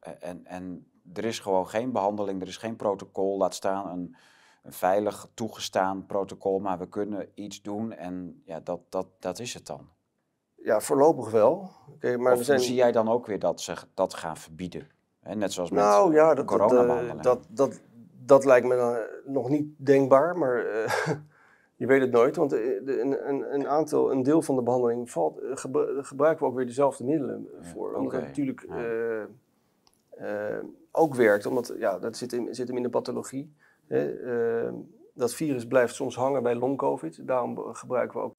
[0.00, 4.16] en, en er is gewoon geen behandeling, er is geen protocol, laat staan een,
[4.62, 9.54] een veilig toegestaan protocol, maar we kunnen iets doen en ja, dat, dat, dat is
[9.54, 9.88] het dan.
[10.54, 11.70] Ja, voorlopig wel.
[11.94, 12.60] Okay, maar of zijn...
[12.60, 14.88] zie jij dan ook weer dat ze dat gaan verbieden?
[15.20, 15.34] Hè?
[15.34, 16.48] Net zoals met nou, ja, dat.
[16.48, 17.80] Dat, dat, dat,
[18.24, 21.06] dat, lijkt me nog niet denkbaar, maar uh,
[21.76, 22.36] je weet het nooit.
[22.36, 25.40] Want een, een, een, aantal, een deel van de behandeling valt,
[26.00, 27.94] gebruiken we ook weer dezelfde middelen voor.
[27.94, 29.26] Omdat het natuurlijk ja.
[30.20, 30.58] uh,
[30.90, 33.52] ook werkt, omdat ja, dat zit, in, zit hem in de pathologie.
[33.90, 34.74] Ehm,
[35.14, 37.26] dat virus blijft soms hangen bij long-covid.
[37.26, 38.34] Daarom gebruiken we ook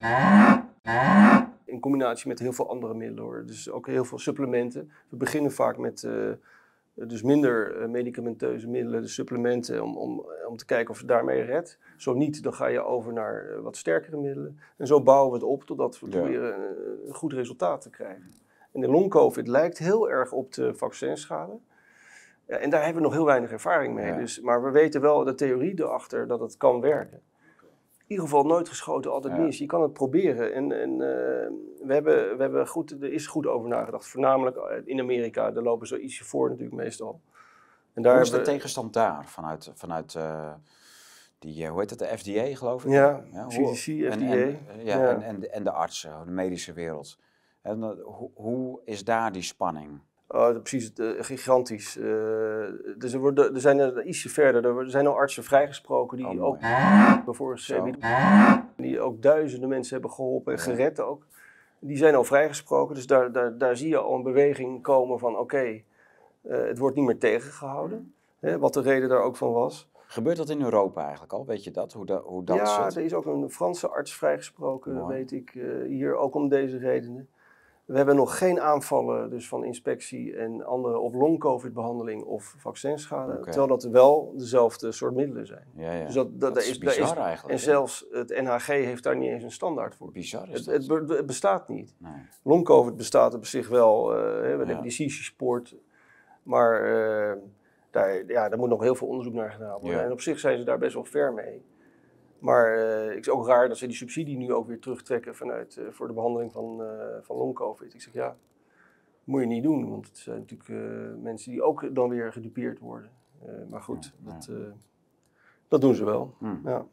[1.72, 3.24] in combinatie met heel veel andere middelen.
[3.24, 3.46] Hoor.
[3.46, 4.90] Dus ook heel veel supplementen.
[5.08, 6.32] We beginnen vaak met uh,
[6.94, 11.42] dus minder uh, medicamenteuze middelen, de supplementen, om, om, om te kijken of je daarmee
[11.42, 11.78] redt.
[11.96, 14.58] Zo niet, dan ga je over naar uh, wat sterkere middelen.
[14.76, 16.12] En zo bouwen we het op totdat we ja.
[16.12, 16.54] proberen
[17.06, 18.32] een goed resultaat te krijgen.
[18.72, 21.58] En de long-covid lijkt heel erg op de vaccinschade.
[22.52, 24.16] Ja, en daar hebben we nog heel weinig ervaring mee.
[24.16, 27.22] Dus, maar we weten wel de theorie erachter dat het kan werken.
[27.96, 29.58] In ieder geval nooit geschoten, altijd mis.
[29.58, 30.54] Je kan het proberen.
[30.54, 30.98] En, en uh,
[31.86, 34.06] we hebben, we hebben goed, er is goed over nagedacht.
[34.06, 37.20] Voornamelijk eh, in Amerika, daar lopen ze ietsje voor natuurlijk meestal.
[37.92, 40.52] En daar hoe is de tegenstand daar vanuit, vanuit uh,
[41.38, 42.90] die, hoe heet het, de FDA geloof ik?
[42.90, 44.10] Ja, ja CDC, FDA.
[44.10, 47.18] En, en, ja, En, en, en de artsen, de medische wereld.
[47.62, 50.00] En hoe, hoe is daar die spanning?
[50.32, 51.96] Oh, precies, gigantisch.
[51.96, 52.04] Uh,
[52.98, 54.78] dus er, worden, er zijn er ietsje verder.
[54.78, 56.58] Er zijn al artsen vrijgesproken die oh, ook
[57.24, 57.66] bijvoorbeeld
[58.76, 61.26] die ook duizenden mensen hebben geholpen en gered ook.
[61.78, 65.32] Die zijn al vrijgesproken, dus daar, daar, daar zie je al een beweging komen van
[65.32, 65.84] oké, okay,
[66.42, 68.14] uh, het wordt niet meer tegengehouden.
[68.38, 69.90] Hè, wat de reden daar ook van was.
[70.06, 71.46] Gebeurt dat in Europa eigenlijk al?
[71.46, 71.92] Weet je dat?
[71.92, 75.16] Hoe, hoe dat ja, er is ook een Franse arts vrijgesproken, Mooi.
[75.16, 77.28] weet ik, uh, hier ook om deze redenen.
[77.92, 83.40] We hebben nog geen aanvallen dus van inspectie en andere op long-covid-behandeling of vaccinschade.
[83.40, 85.64] Terwijl dat wel dezelfde soort middelen zijn.
[85.74, 86.04] Ja, ja.
[86.04, 89.50] Dus dat, dat, is bizar eigenlijk, En zelfs het NHG heeft daar niet eens een
[89.50, 90.10] standaard voor.
[90.12, 90.98] Bizar is Het, dat.
[90.98, 91.94] het, be- het bestaat niet.
[91.98, 92.12] Nee.
[92.42, 94.14] Long-covid bestaat op zich wel.
[94.16, 94.48] eh, we Ja.
[94.48, 95.76] hebben die CC-sport.
[96.42, 97.36] Maar eh,
[97.90, 100.04] daar, ja, daar moet nog heel veel onderzoek naar gedaan worden.
[100.04, 101.64] En op zich zijn ze daar best wel ver mee.
[102.42, 105.76] Maar eh, het is ook raar dat ze die subsidie nu ook weer terugtrekken vanuit,
[105.76, 107.94] eh, voor de behandeling van, eh van long-covid.
[107.94, 108.36] Ik zeg ja,
[109.24, 109.90] moet je niet doen.
[109.90, 110.70] Want het zijn natuurlijk
[111.22, 113.10] mensen die ook dan weer gedupeerd worden.
[113.68, 114.50] Maar goed, Ja, dat,
[115.68, 116.34] dat doen ze wel.
[116.38, 116.68] Hm.
[116.68, 116.86] Ja.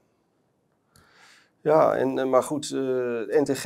[1.61, 2.71] Ja, en, maar goed,
[3.27, 3.63] NTG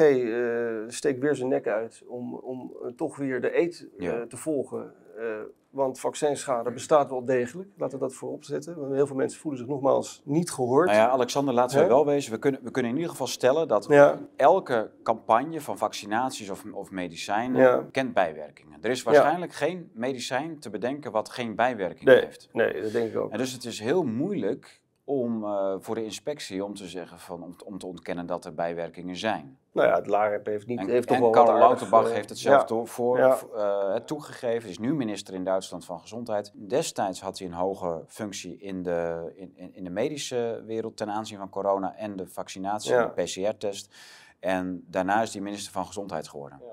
[0.88, 4.26] steekt weer zijn nek uit om, om toch weer de eet Ja.
[4.28, 4.94] te volgen.
[5.18, 5.26] Eh,
[5.70, 8.80] want vaccinschade bestaat wel degelijk, laten we dat voorop zetten.
[8.80, 10.86] Want heel veel mensen voelen zich nogmaals niet gehoord.
[10.88, 12.32] Nou ja, Alexander, laten we wel wezen.
[12.32, 14.20] We kunnen, we kunnen in ieder geval stellen dat Ja.
[14.36, 17.86] elke campagne van vaccinaties of, of medicijnen Ja.
[17.92, 18.78] kent bijwerkingen.
[18.82, 22.24] Er is waarschijnlijk geen medicijn te bedenken wat geen bijwerkingen Nee.
[22.26, 22.50] heeft.
[22.52, 23.32] Nee, dat denk ik ook.
[23.32, 27.44] En dus het is heel moeilijk om eh, voor de inspectie om te zeggen van,
[27.44, 29.58] om, om te ontkennen dat er bijwerkingen zijn.
[29.72, 32.30] Nou ja, het LAREP heeft, niet, En, heeft toch en wel Karl Lauterbach eh, heeft
[32.30, 32.86] het zelf ja.
[32.86, 33.38] voor, Ja.
[33.56, 34.62] eh, toegegeven.
[34.62, 36.52] Hij is nu minister in Duitsland van Gezondheid.
[36.56, 41.38] Destijds had hij een hoge functie in de, in, in, de medische wereld ten aanzien
[41.38, 43.12] van corona en de vaccinatie, Ja.
[43.16, 43.96] de PCR-test.
[44.40, 46.60] En daarna is hij minister van Gezondheid geworden.
[46.62, 46.72] Ja.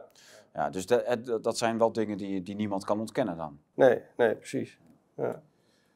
[0.55, 3.59] Ja, dus dat, dat zijn wel dingen die, die niemand kan ontkennen dan.
[3.74, 4.78] Nee, nee, precies.
[5.16, 5.43] Ja.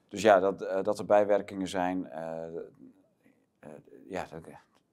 [0.09, 2.45] Dus ja, dat, eh, dat er bijwerkingen zijn, eh,
[3.61, 3.69] eh,
[4.09, 4.41] ja, dat,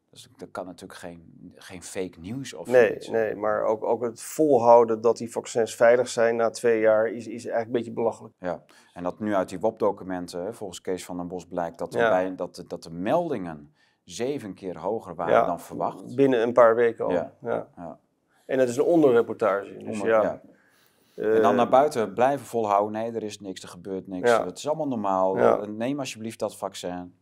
[0.09, 3.07] dus dat kan natuurlijk geen, geen fake nieuws of Nee, zoiets.
[3.09, 7.27] nee, maar ook, ook het volhouden dat die vaccins veilig zijn na twee jaar is,
[7.27, 8.33] is eigenlijk een beetje belachelijk.
[8.39, 12.09] Ja, en dat nu uit die WOP-documenten, volgens Kees van den Bos, blijkt dat, Ja.
[12.09, 16.15] bij, dat, de- dat de meldingen zeven keer hoger waren Ja, dan verwacht.
[16.15, 17.11] Binnen een paar weken al.
[17.11, 17.67] Ja, Ja.
[17.75, 17.99] ja.
[18.45, 19.77] En dat is een onderreportage.
[19.77, 20.41] Dus Onder- ja.
[21.21, 24.45] En dan Eh, naar buiten blijven volhouden, nee, er is niks, er gebeurt niks, Ja.
[24.45, 25.59] het is allemaal normaal, Ja.
[25.59, 27.13] Eh, neem alsjeblieft dat vaccin.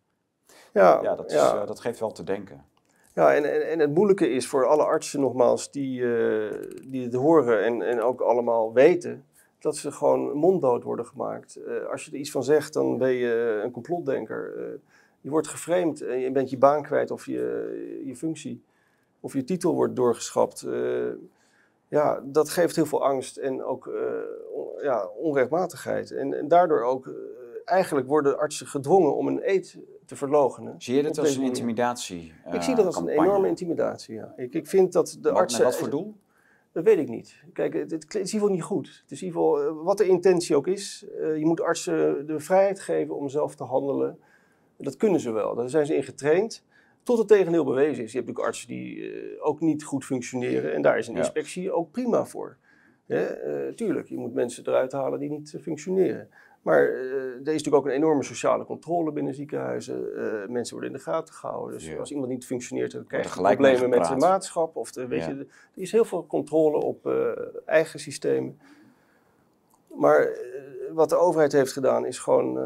[0.73, 1.61] ja, Ja, dat, is, ja.
[1.61, 2.65] eh, dat geeft wel te denken.
[3.13, 6.01] Ja, en, en, en het moeilijke is voor alle artsen nogmaals die,
[6.87, 9.25] die het horen en, en ook allemaal weten,
[9.59, 11.59] dat ze gewoon monddood worden gemaakt.
[11.91, 14.53] Als je er iets van zegt, dan ben je een complotdenker.
[15.21, 18.63] Je wordt geframed en je bent je baan kwijt of je, je functie
[19.19, 20.65] of je titel wordt doorgeschapt.
[21.89, 23.93] Eh, ja, dat geeft heel veel angst en ook eh,
[24.53, 26.11] on- ja, onrechtmatigheid.
[26.11, 27.13] En, en daardoor ook, eh,
[27.65, 30.75] eigenlijk worden artsen gedwongen om een eed te verlogenen.
[30.77, 32.33] Zie je dit Op als een intimidatie?
[32.51, 34.33] Ik zie dat als een enorme intimidatie, ja.
[34.35, 35.63] Ik, ik vind dat de Wat, artsen...
[35.63, 36.15] wat voor doel?
[36.71, 37.35] Dat weet ik niet.
[37.53, 38.99] Kijk, het, het is in ieder geval niet goed.
[39.01, 42.27] Het is in ieder geval, eh, wat de intentie ook is, eh, je moet artsen
[42.27, 44.19] de vrijheid geven om zelf te handelen.
[44.77, 46.63] Dat kunnen ze wel, daar zijn ze in getraind.
[47.03, 48.11] Tot het tegendeel bewezen is.
[48.11, 51.19] Je hebt natuurlijk artsen die eh, ook niet goed functioneren en daar is een Ja.
[51.19, 52.57] inspectie ook prima voor.
[53.05, 53.23] Hè?
[53.25, 56.29] Eh, tuurlijk, je moet mensen eruit halen die niet eh, functioneren.
[56.61, 60.01] Maar er is natuurlijk ook een enorme sociale controle binnen ziekenhuizen.
[60.51, 61.73] Mensen worden in de gaten gehouden.
[61.77, 61.97] Dus Ja.
[61.97, 64.75] als iemand niet functioneert, dan krijg je problemen met de maatschap.
[64.75, 67.09] Of de, weet je, er is heel veel controle op
[67.65, 68.59] eigen systemen.
[69.87, 70.37] Maar
[70.93, 72.59] wat de overheid heeft gedaan, is gewoon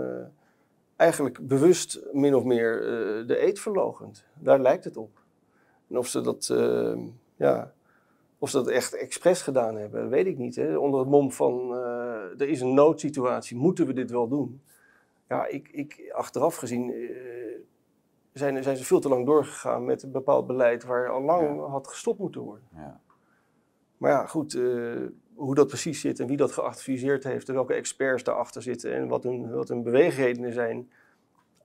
[0.95, 4.25] eigenlijk bewust min of meer eh, de eet verlogend.
[4.33, 5.21] Daar lijkt het op.
[5.89, 6.97] En of ze dat, eh,
[7.35, 7.73] ja,
[8.37, 10.55] of ze dat echt expres gedaan hebben, weet ik niet.
[10.55, 10.77] Hè?
[10.77, 14.61] Onder het mom van eh, er is een noodsituatie, moeten we dit wel doen?
[15.27, 16.93] Ja, ik, ik, achteraf gezien
[18.33, 21.63] zijn, zijn ze veel te lang doorgegaan met een bepaald beleid waar al lang Ja.
[21.63, 22.67] had gestopt moeten worden.
[22.75, 23.01] Ja.
[23.97, 24.59] Maar ja, goed,
[25.35, 29.07] hoe dat precies zit en wie dat geadviseerd heeft en welke experts daarachter zitten en
[29.07, 30.91] wat hun, wat hun beweegredenen zijn,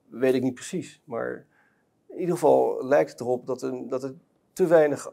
[0.07, 1.01] weet ik niet precies.
[1.03, 1.45] Maar
[2.07, 4.13] in ieder geval lijkt het erop dat, een, dat er
[4.53, 5.11] te weinig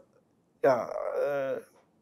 [0.61, 0.89] ja,
[1.25, 1.57] eh,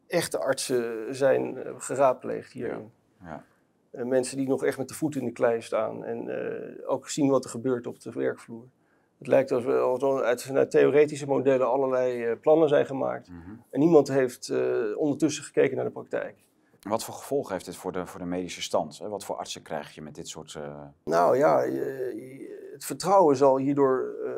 [0.06, 2.90] echte artsen zijn eh, geraadpleegd hierin.
[3.22, 3.44] Ja.
[3.90, 7.28] Mensen die nog echt met de voet in de klei staan en eh, ook zien
[7.28, 8.64] wat er gebeurt op de werkvloer.
[9.18, 13.28] Het lijkt alsof er uit, vanuit theoretische modellen allerlei plannen zijn gemaakt.
[13.28, 13.50] Mhm.
[13.70, 14.52] En niemand heeft
[14.96, 16.45] ondertussen gekeken naar de praktijk.
[16.88, 18.98] Wat voor gevolgen heeft dit voor de, voor de medische stand?
[18.98, 19.08] Hè?
[19.08, 20.54] Wat voor artsen krijg je met dit soort...
[20.54, 21.58] eh, Nou ja,
[22.72, 24.30] het vertrouwen zal hierdoor eh,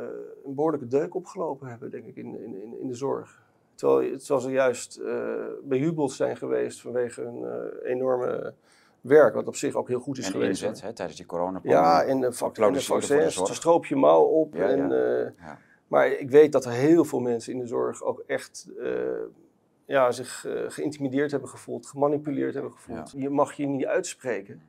[0.44, 3.42] een behoorlijke deuk opgelopen hebben, denk ik, in, in, in- in de zorg.
[3.74, 8.54] Terwijl, terwijl ze juist eh bejubeld zijn geweest vanwege hun eh, enorme
[9.00, 10.62] werk, wat op zich ook heel goed is en geweest.
[10.62, 14.54] inzet hè, tijdens die corona Ja, en de, vaccins, stroop je mouw op.
[14.54, 15.32] Ja, en, ja.
[15.38, 15.58] Ja.
[15.88, 18.68] Maar ik weet dat er heel veel mensen in de zorg ook echt
[19.88, 22.98] ja, zich eh, geïntimideerd hebben gevoeld, gemanipuleerd hebben gevoeld.
[23.16, 24.62] Je mag je niet uitspreken,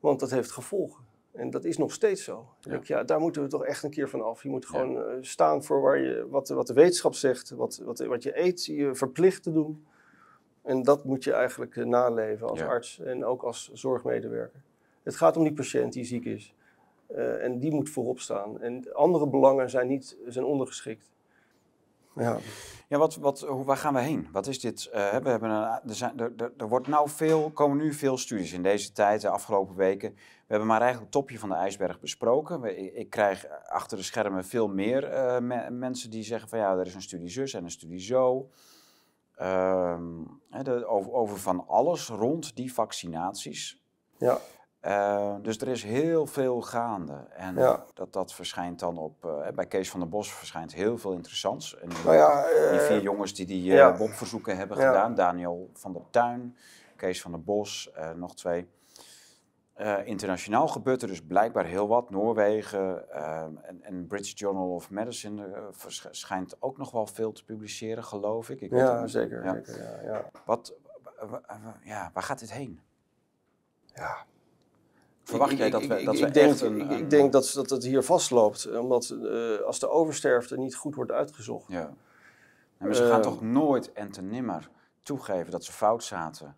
[0.00, 1.04] want dat heeft gevolgen.
[1.32, 2.48] En dat is nog steeds zo.
[2.74, 4.42] Ik ja, daar moeten we toch echt een keer van af.
[4.42, 7.80] Je moet gewoon eh, staan voor waar je, wat, de- wat de wetenschap zegt, wat,
[7.84, 9.84] wat, wat je eet, je verplicht te doen.
[10.62, 14.62] En dat moet je eigenlijk eh, naleven als arts en ook als zorgmedewerker.
[15.02, 16.54] Het gaat om die patiënt die ziek is.
[17.40, 18.60] En die moet voorop staan.
[18.60, 21.10] En andere belangen zijn, niet, zijn ondergeschikt.
[22.14, 22.38] Ja.
[22.88, 24.28] Ja, wat, wat, hoe, waar gaan we heen?
[24.32, 24.86] Wat is dit?
[24.86, 28.18] eh, we hebben een, er, zijn, er, er, er wordt nou veel, komen nu veel
[28.18, 30.10] studies in deze tijd, de afgelopen weken.
[30.14, 32.60] We hebben maar eigenlijk het topje van de ijsberg besproken.
[32.60, 36.58] We- ik, ik krijg achter de schermen veel meer eh, me- mensen die zeggen van
[36.58, 38.48] ja, er is een studie zus en een studie zo.
[39.36, 40.04] Ehm,
[40.62, 43.82] de- over, over van alles rond die vaccinaties.
[44.18, 44.38] Ja.
[44.80, 47.26] Eh, dus er is heel veel gaande.
[47.30, 47.84] En Ja.
[47.94, 49.24] dat, dat verschijnt dan op.
[49.24, 51.78] eh, bij Kees van der Bos verschijnt heel veel interessants.
[51.78, 53.96] En Nou ja, die eh, vier jongens die die ja.
[53.96, 55.14] WOP-verzoeken hebben gedaan.
[55.14, 56.56] Daniel van der Tuin,
[56.96, 58.68] Kees van der Bos, nog twee.
[60.04, 62.10] Internationaal gebeurt er dus blijkbaar heel wat.
[62.10, 63.10] Noorwegen
[63.66, 68.04] en, en British Journal of Medicine eh, versch- schijnt ook nog wel veel te publiceren,
[68.04, 68.60] geloof ik.
[68.60, 69.44] ik ja, zeker.
[69.44, 69.52] Ja.
[69.54, 70.30] zeker ja, ja.
[70.44, 72.80] Wat, wa- wa- wa- ja, waar gaat dit heen?
[73.94, 74.16] Ja.
[75.30, 76.80] Verwacht Ik- jij ik- dat we, dat ik we denk, echt een...
[76.80, 80.74] ik, een- ik denk dat, dat het hier vastloopt, omdat eh, als de oversterfte niet
[80.74, 81.64] goed wordt uitgezocht.
[81.68, 81.82] Ja.
[81.82, 84.70] Nee, maar ze gaan Eh, toch nooit en te nimmer
[85.02, 86.56] toegeven dat ze fout zaten?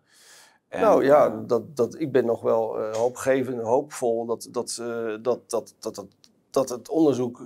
[0.67, 4.77] En, nou ja, eh, dat, dat, ik ben nog wel eh, hoopgevend, hoopvol dat, dat,
[4.81, 6.05] eh, dat, dat, dat, dat,
[6.49, 7.41] dat het onderzoek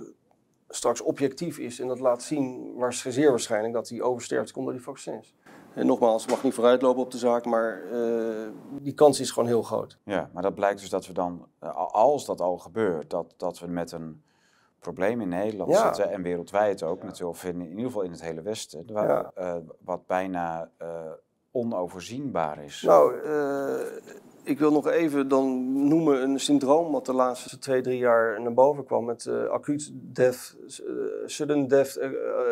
[0.69, 4.73] straks objectief is en dat laat zien waar zeer waarschijnlijk dat die oversterfte komt door
[4.73, 5.33] die vaccins.
[5.77, 8.47] En nogmaals, mag niet vooruitlopen op de zaak, maar eh,
[8.81, 9.97] die kans is gewoon heel groot.
[10.03, 13.59] Ja, maar dat blijkt dus dat we dan, eh, als dat al gebeurt, dat, dat
[13.59, 14.21] we met een
[14.79, 15.85] probleem in Nederland Ja.
[15.93, 19.07] zitten en wereldwijd ook natuurlijk, of in, in ieder geval in het hele Westen, waar,
[19.07, 19.31] Ja.
[19.35, 19.55] eh,
[19.85, 20.69] wat bijna
[21.51, 22.81] onoverzienbaar is.
[22.81, 23.13] Nou,
[24.43, 28.53] ik wil nog even dan noemen een syndroom wat de laatste twee, drie jaar naar
[28.53, 30.55] boven kwam met eh acuut death,
[31.25, 31.99] sudden death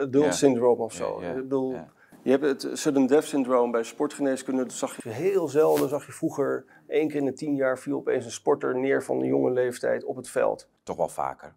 [0.02, 0.32] adult Ja.
[0.32, 1.20] syndrome of zo.
[1.20, 1.88] Ik bedoel, ja.
[2.26, 6.12] Je hebt het sudden death syndroom bij sportgeneeskunde, dat zag je heel zelden, zag je
[6.12, 9.52] vroeger, één keer in de tien jaar viel opeens een sporter neer van een jonge
[9.52, 10.70] leeftijd op het veld.
[10.84, 11.54] Toch wel vaker.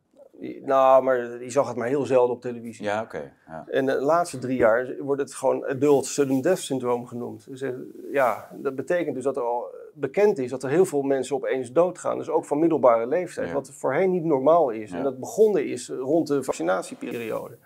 [0.63, 2.85] Nou, maar je zag het maar heel zelden op televisie.
[2.85, 3.33] Ja, oké.
[3.47, 3.65] ja.
[3.71, 7.47] En de laatste drie jaar wordt het gewoon adult sudden death syndroom genoemd.
[7.49, 7.71] Dus eh,
[8.13, 11.73] ja, dat betekent dus dat er al bekend is dat er heel veel mensen opeens
[11.73, 12.19] doodgaan.
[12.19, 13.55] Dus ook van middelbare leeftijd, Ja.
[13.55, 14.91] wat voorheen niet normaal is.
[14.91, 14.97] Ja.
[14.97, 17.59] En dat begonnen is rond de vaccinatieperiode.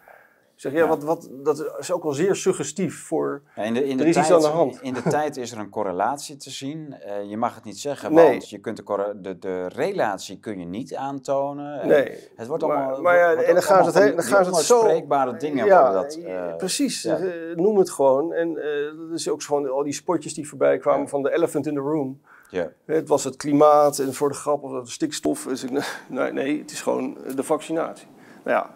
[0.63, 0.87] Zeg, ja, Ja.
[0.89, 3.43] Wat, wat, dat is ook wel zeer suggestief voor...
[3.57, 4.79] Ja, In de, in de Er tijd, aan de hand.
[4.83, 6.95] In de tijd is er een correlatie te zien.
[7.01, 8.29] Eh, je mag het niet zeggen, Nee.
[8.31, 11.81] want je kunt de, de, de relatie kun je niet aantonen.
[11.81, 12.19] En Nee.
[12.37, 13.01] Het wordt allemaal.
[13.01, 15.65] maar ja, wordt en dan gaan ze het dan gaan zo- onuitspreekbare dingen.
[15.67, 17.03] ja, dat, eh, precies.
[17.03, 17.17] ja.
[17.17, 18.33] eh, noem het gewoon.
[18.33, 21.67] En eh, dat is ook gewoon al die spotjes die voorbij kwamen van de elephant
[21.67, 22.21] in the room.
[22.51, 22.69] ja.
[22.85, 25.45] Het was het klimaat en voor de grap of het stikstof.
[25.45, 25.71] Dus ik,
[26.09, 28.07] nee, nee, het is gewoon de vaccinatie.
[28.45, 28.71] Nou ja,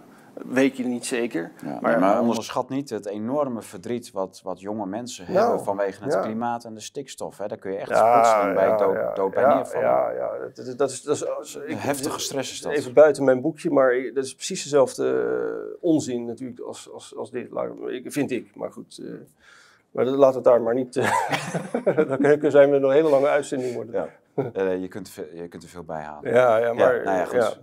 [0.45, 1.53] weet je niet zeker.
[1.64, 6.05] Ja, maar, maar, onderschat niet het enorme verdriet wat, wat jonge mensen Nou, hebben vanwege
[6.05, 6.20] het ja.
[6.20, 7.39] klimaat en de stikstof.
[7.39, 7.47] Hè.
[7.47, 9.89] Daar kun je echt ja, plotseling bij dood, dood bij neervallen.
[9.89, 12.72] Ja, ja, dat, dat, dat is, dat is, ik- heftige stress is dat.
[12.72, 15.05] Even buiten mijn boekje, maar dat is precies dezelfde
[15.70, 17.49] eh, onzin natuurlijk als, als, als dit.
[18.05, 18.99] Vind ik, maar goed.
[19.03, 19.09] eh,
[19.91, 20.97] maar dat- laat het daar maar niet.
[20.97, 21.11] eh,
[22.09, 23.95] dan kunnen zijn we nog een hele lange uitzending worden.
[23.95, 24.70] Ja.
[24.70, 26.32] Je, kunt, er veel- je kunt er veel bij halen.
[26.32, 27.61] Ja, ja, maar Ja, nou ja, goed.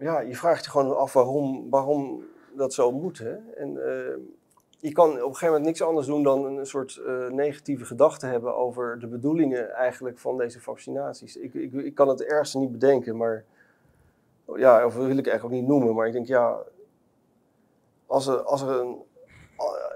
[0.00, 3.18] Ja, je vraagt je gewoon af waarom, waarom dat zo moet.
[3.18, 3.36] Hè?
[3.36, 4.18] En ehm,
[4.78, 8.26] je kan op een gegeven moment niks anders doen dan een soort eh, negatieve gedachte
[8.26, 11.36] hebben over de bedoelingen eigenlijk van deze vaccinaties.
[11.36, 13.44] Ik, ik, ik kan het ergste niet bedenken, maar
[14.56, 16.58] ja, of wil ik eigenlijk ook niet noemen, maar ik denk ja,
[18.06, 19.02] als er, als er een,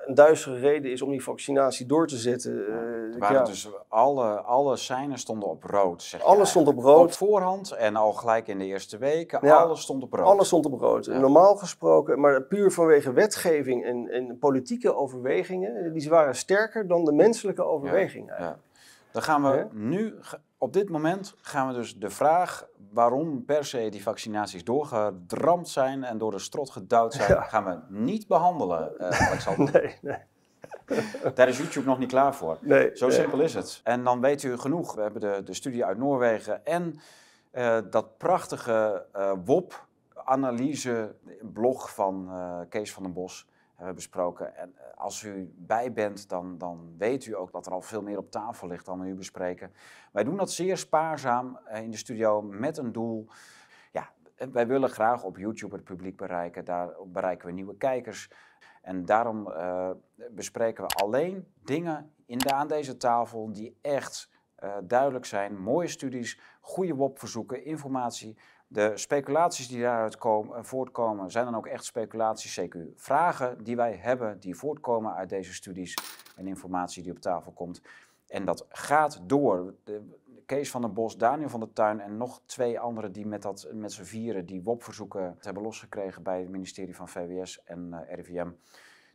[0.07, 2.67] een duistere reden is om die vaccinatie door te zetten.
[2.67, 6.03] eh, waren ja, dus alle, alle seinen stonden op rood.
[6.03, 7.05] Zeg alles stond op rood.
[7.05, 9.39] Op voorhand en al gelijk in de eerste weken.
[9.43, 9.57] Ja.
[9.57, 10.27] Alles stond op rood.
[10.27, 11.07] Alles stond op rood.
[11.07, 17.13] Normaal gesproken, maar puur vanwege wetgeving en, en politieke overwegingen, die waren sterker dan de
[17.13, 18.31] menselijke overweging.
[18.31, 18.57] eigenlijk.
[18.57, 18.83] Ja.
[19.13, 20.15] Dan gaan we nu,
[20.65, 26.05] op dit moment, gaan we dus de vraag waarom per se die vaccinaties doorgedramd zijn
[26.05, 27.43] en door de strot gedouwd zijn, Ja.
[27.43, 29.73] gaan we niet behandelen, eh, Alexander.
[29.83, 30.19] Nee, nee,
[31.35, 32.59] Daar is YouTube nog niet klaar voor.
[32.61, 32.91] nee.
[32.97, 33.17] Zo nee.
[33.17, 33.81] simpel is het.
[33.85, 34.95] En dan weet u genoeg.
[34.95, 37.01] We hebben de, de studie uit Noorwegen en
[37.51, 42.31] eh, dat prachtige eh WOP-analyse-blog van
[42.69, 43.47] Kees van den Bos
[43.93, 44.57] besproken.
[44.57, 48.03] En eh, als u bij bent, dan, dan weet u ook dat er al veel
[48.03, 49.73] meer op tafel ligt dan we nu bespreken.
[50.13, 53.27] Wij doen dat zeer spaarzaam eh, in de studio met een doel.
[53.93, 56.65] Ja, eh, wij willen graag op YouTube het publiek bereiken.
[56.65, 58.31] Daar bereiken we nieuwe kijkers.
[58.85, 59.91] En daarom eh,
[60.31, 65.59] bespreken we alleen dingen in aan deze tafel die echt eh, duidelijk zijn.
[65.59, 71.85] Mooie studies, goede WOP-verzoeken, informatie De speculaties die daaruit komen, voortkomen, zijn dan ook echt
[71.85, 72.77] speculaties, CQ.
[72.97, 75.95] Vragen die wij hebben, die voortkomen uit deze studies
[76.37, 77.83] en informatie die op tafel komt.
[78.27, 79.75] En dat gaat door.
[80.47, 83.69] Kees van der Bos, Daniel van der Tuin en nog twee anderen die met, dat,
[83.73, 88.51] met z'n vieren die WOP-verzoeken hebben losgekregen bij het ministerie van VWS en uh, RIVM.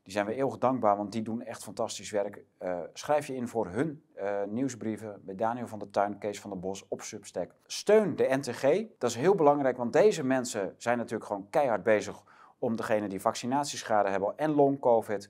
[0.09, 2.43] Die zijn we eeuwig dankbaar, want die doen echt fantastisch werk.
[2.59, 6.49] Uh, schrijf je in voor hun uh, nieuwsbrieven bij Daniel van der Tuin, Kees van
[6.49, 7.51] der Bos op Substack.
[7.65, 8.61] Steun de NTG,
[8.97, 12.23] dat is heel belangrijk, want deze mensen zijn natuurlijk gewoon keihard bezig
[12.59, 15.29] om degene die vaccinatieschade hebben en long-covid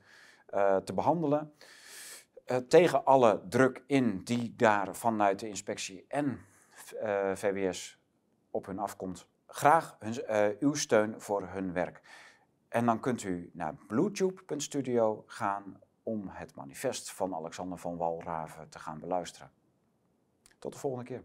[0.53, 1.53] uh, te behandelen.
[2.67, 6.39] tegen alle druk in die daar vanuit de inspectie en
[7.33, 7.99] VWS
[8.51, 9.27] op hun afkomt.
[9.47, 12.01] Graag hun, uw steun voor hun werk.
[12.69, 18.79] En dan kunt u naar bluetube.studio gaan om het manifest van Alexander van Walraven te
[18.79, 19.51] gaan beluisteren.
[20.59, 21.23] Tot de volgende keer.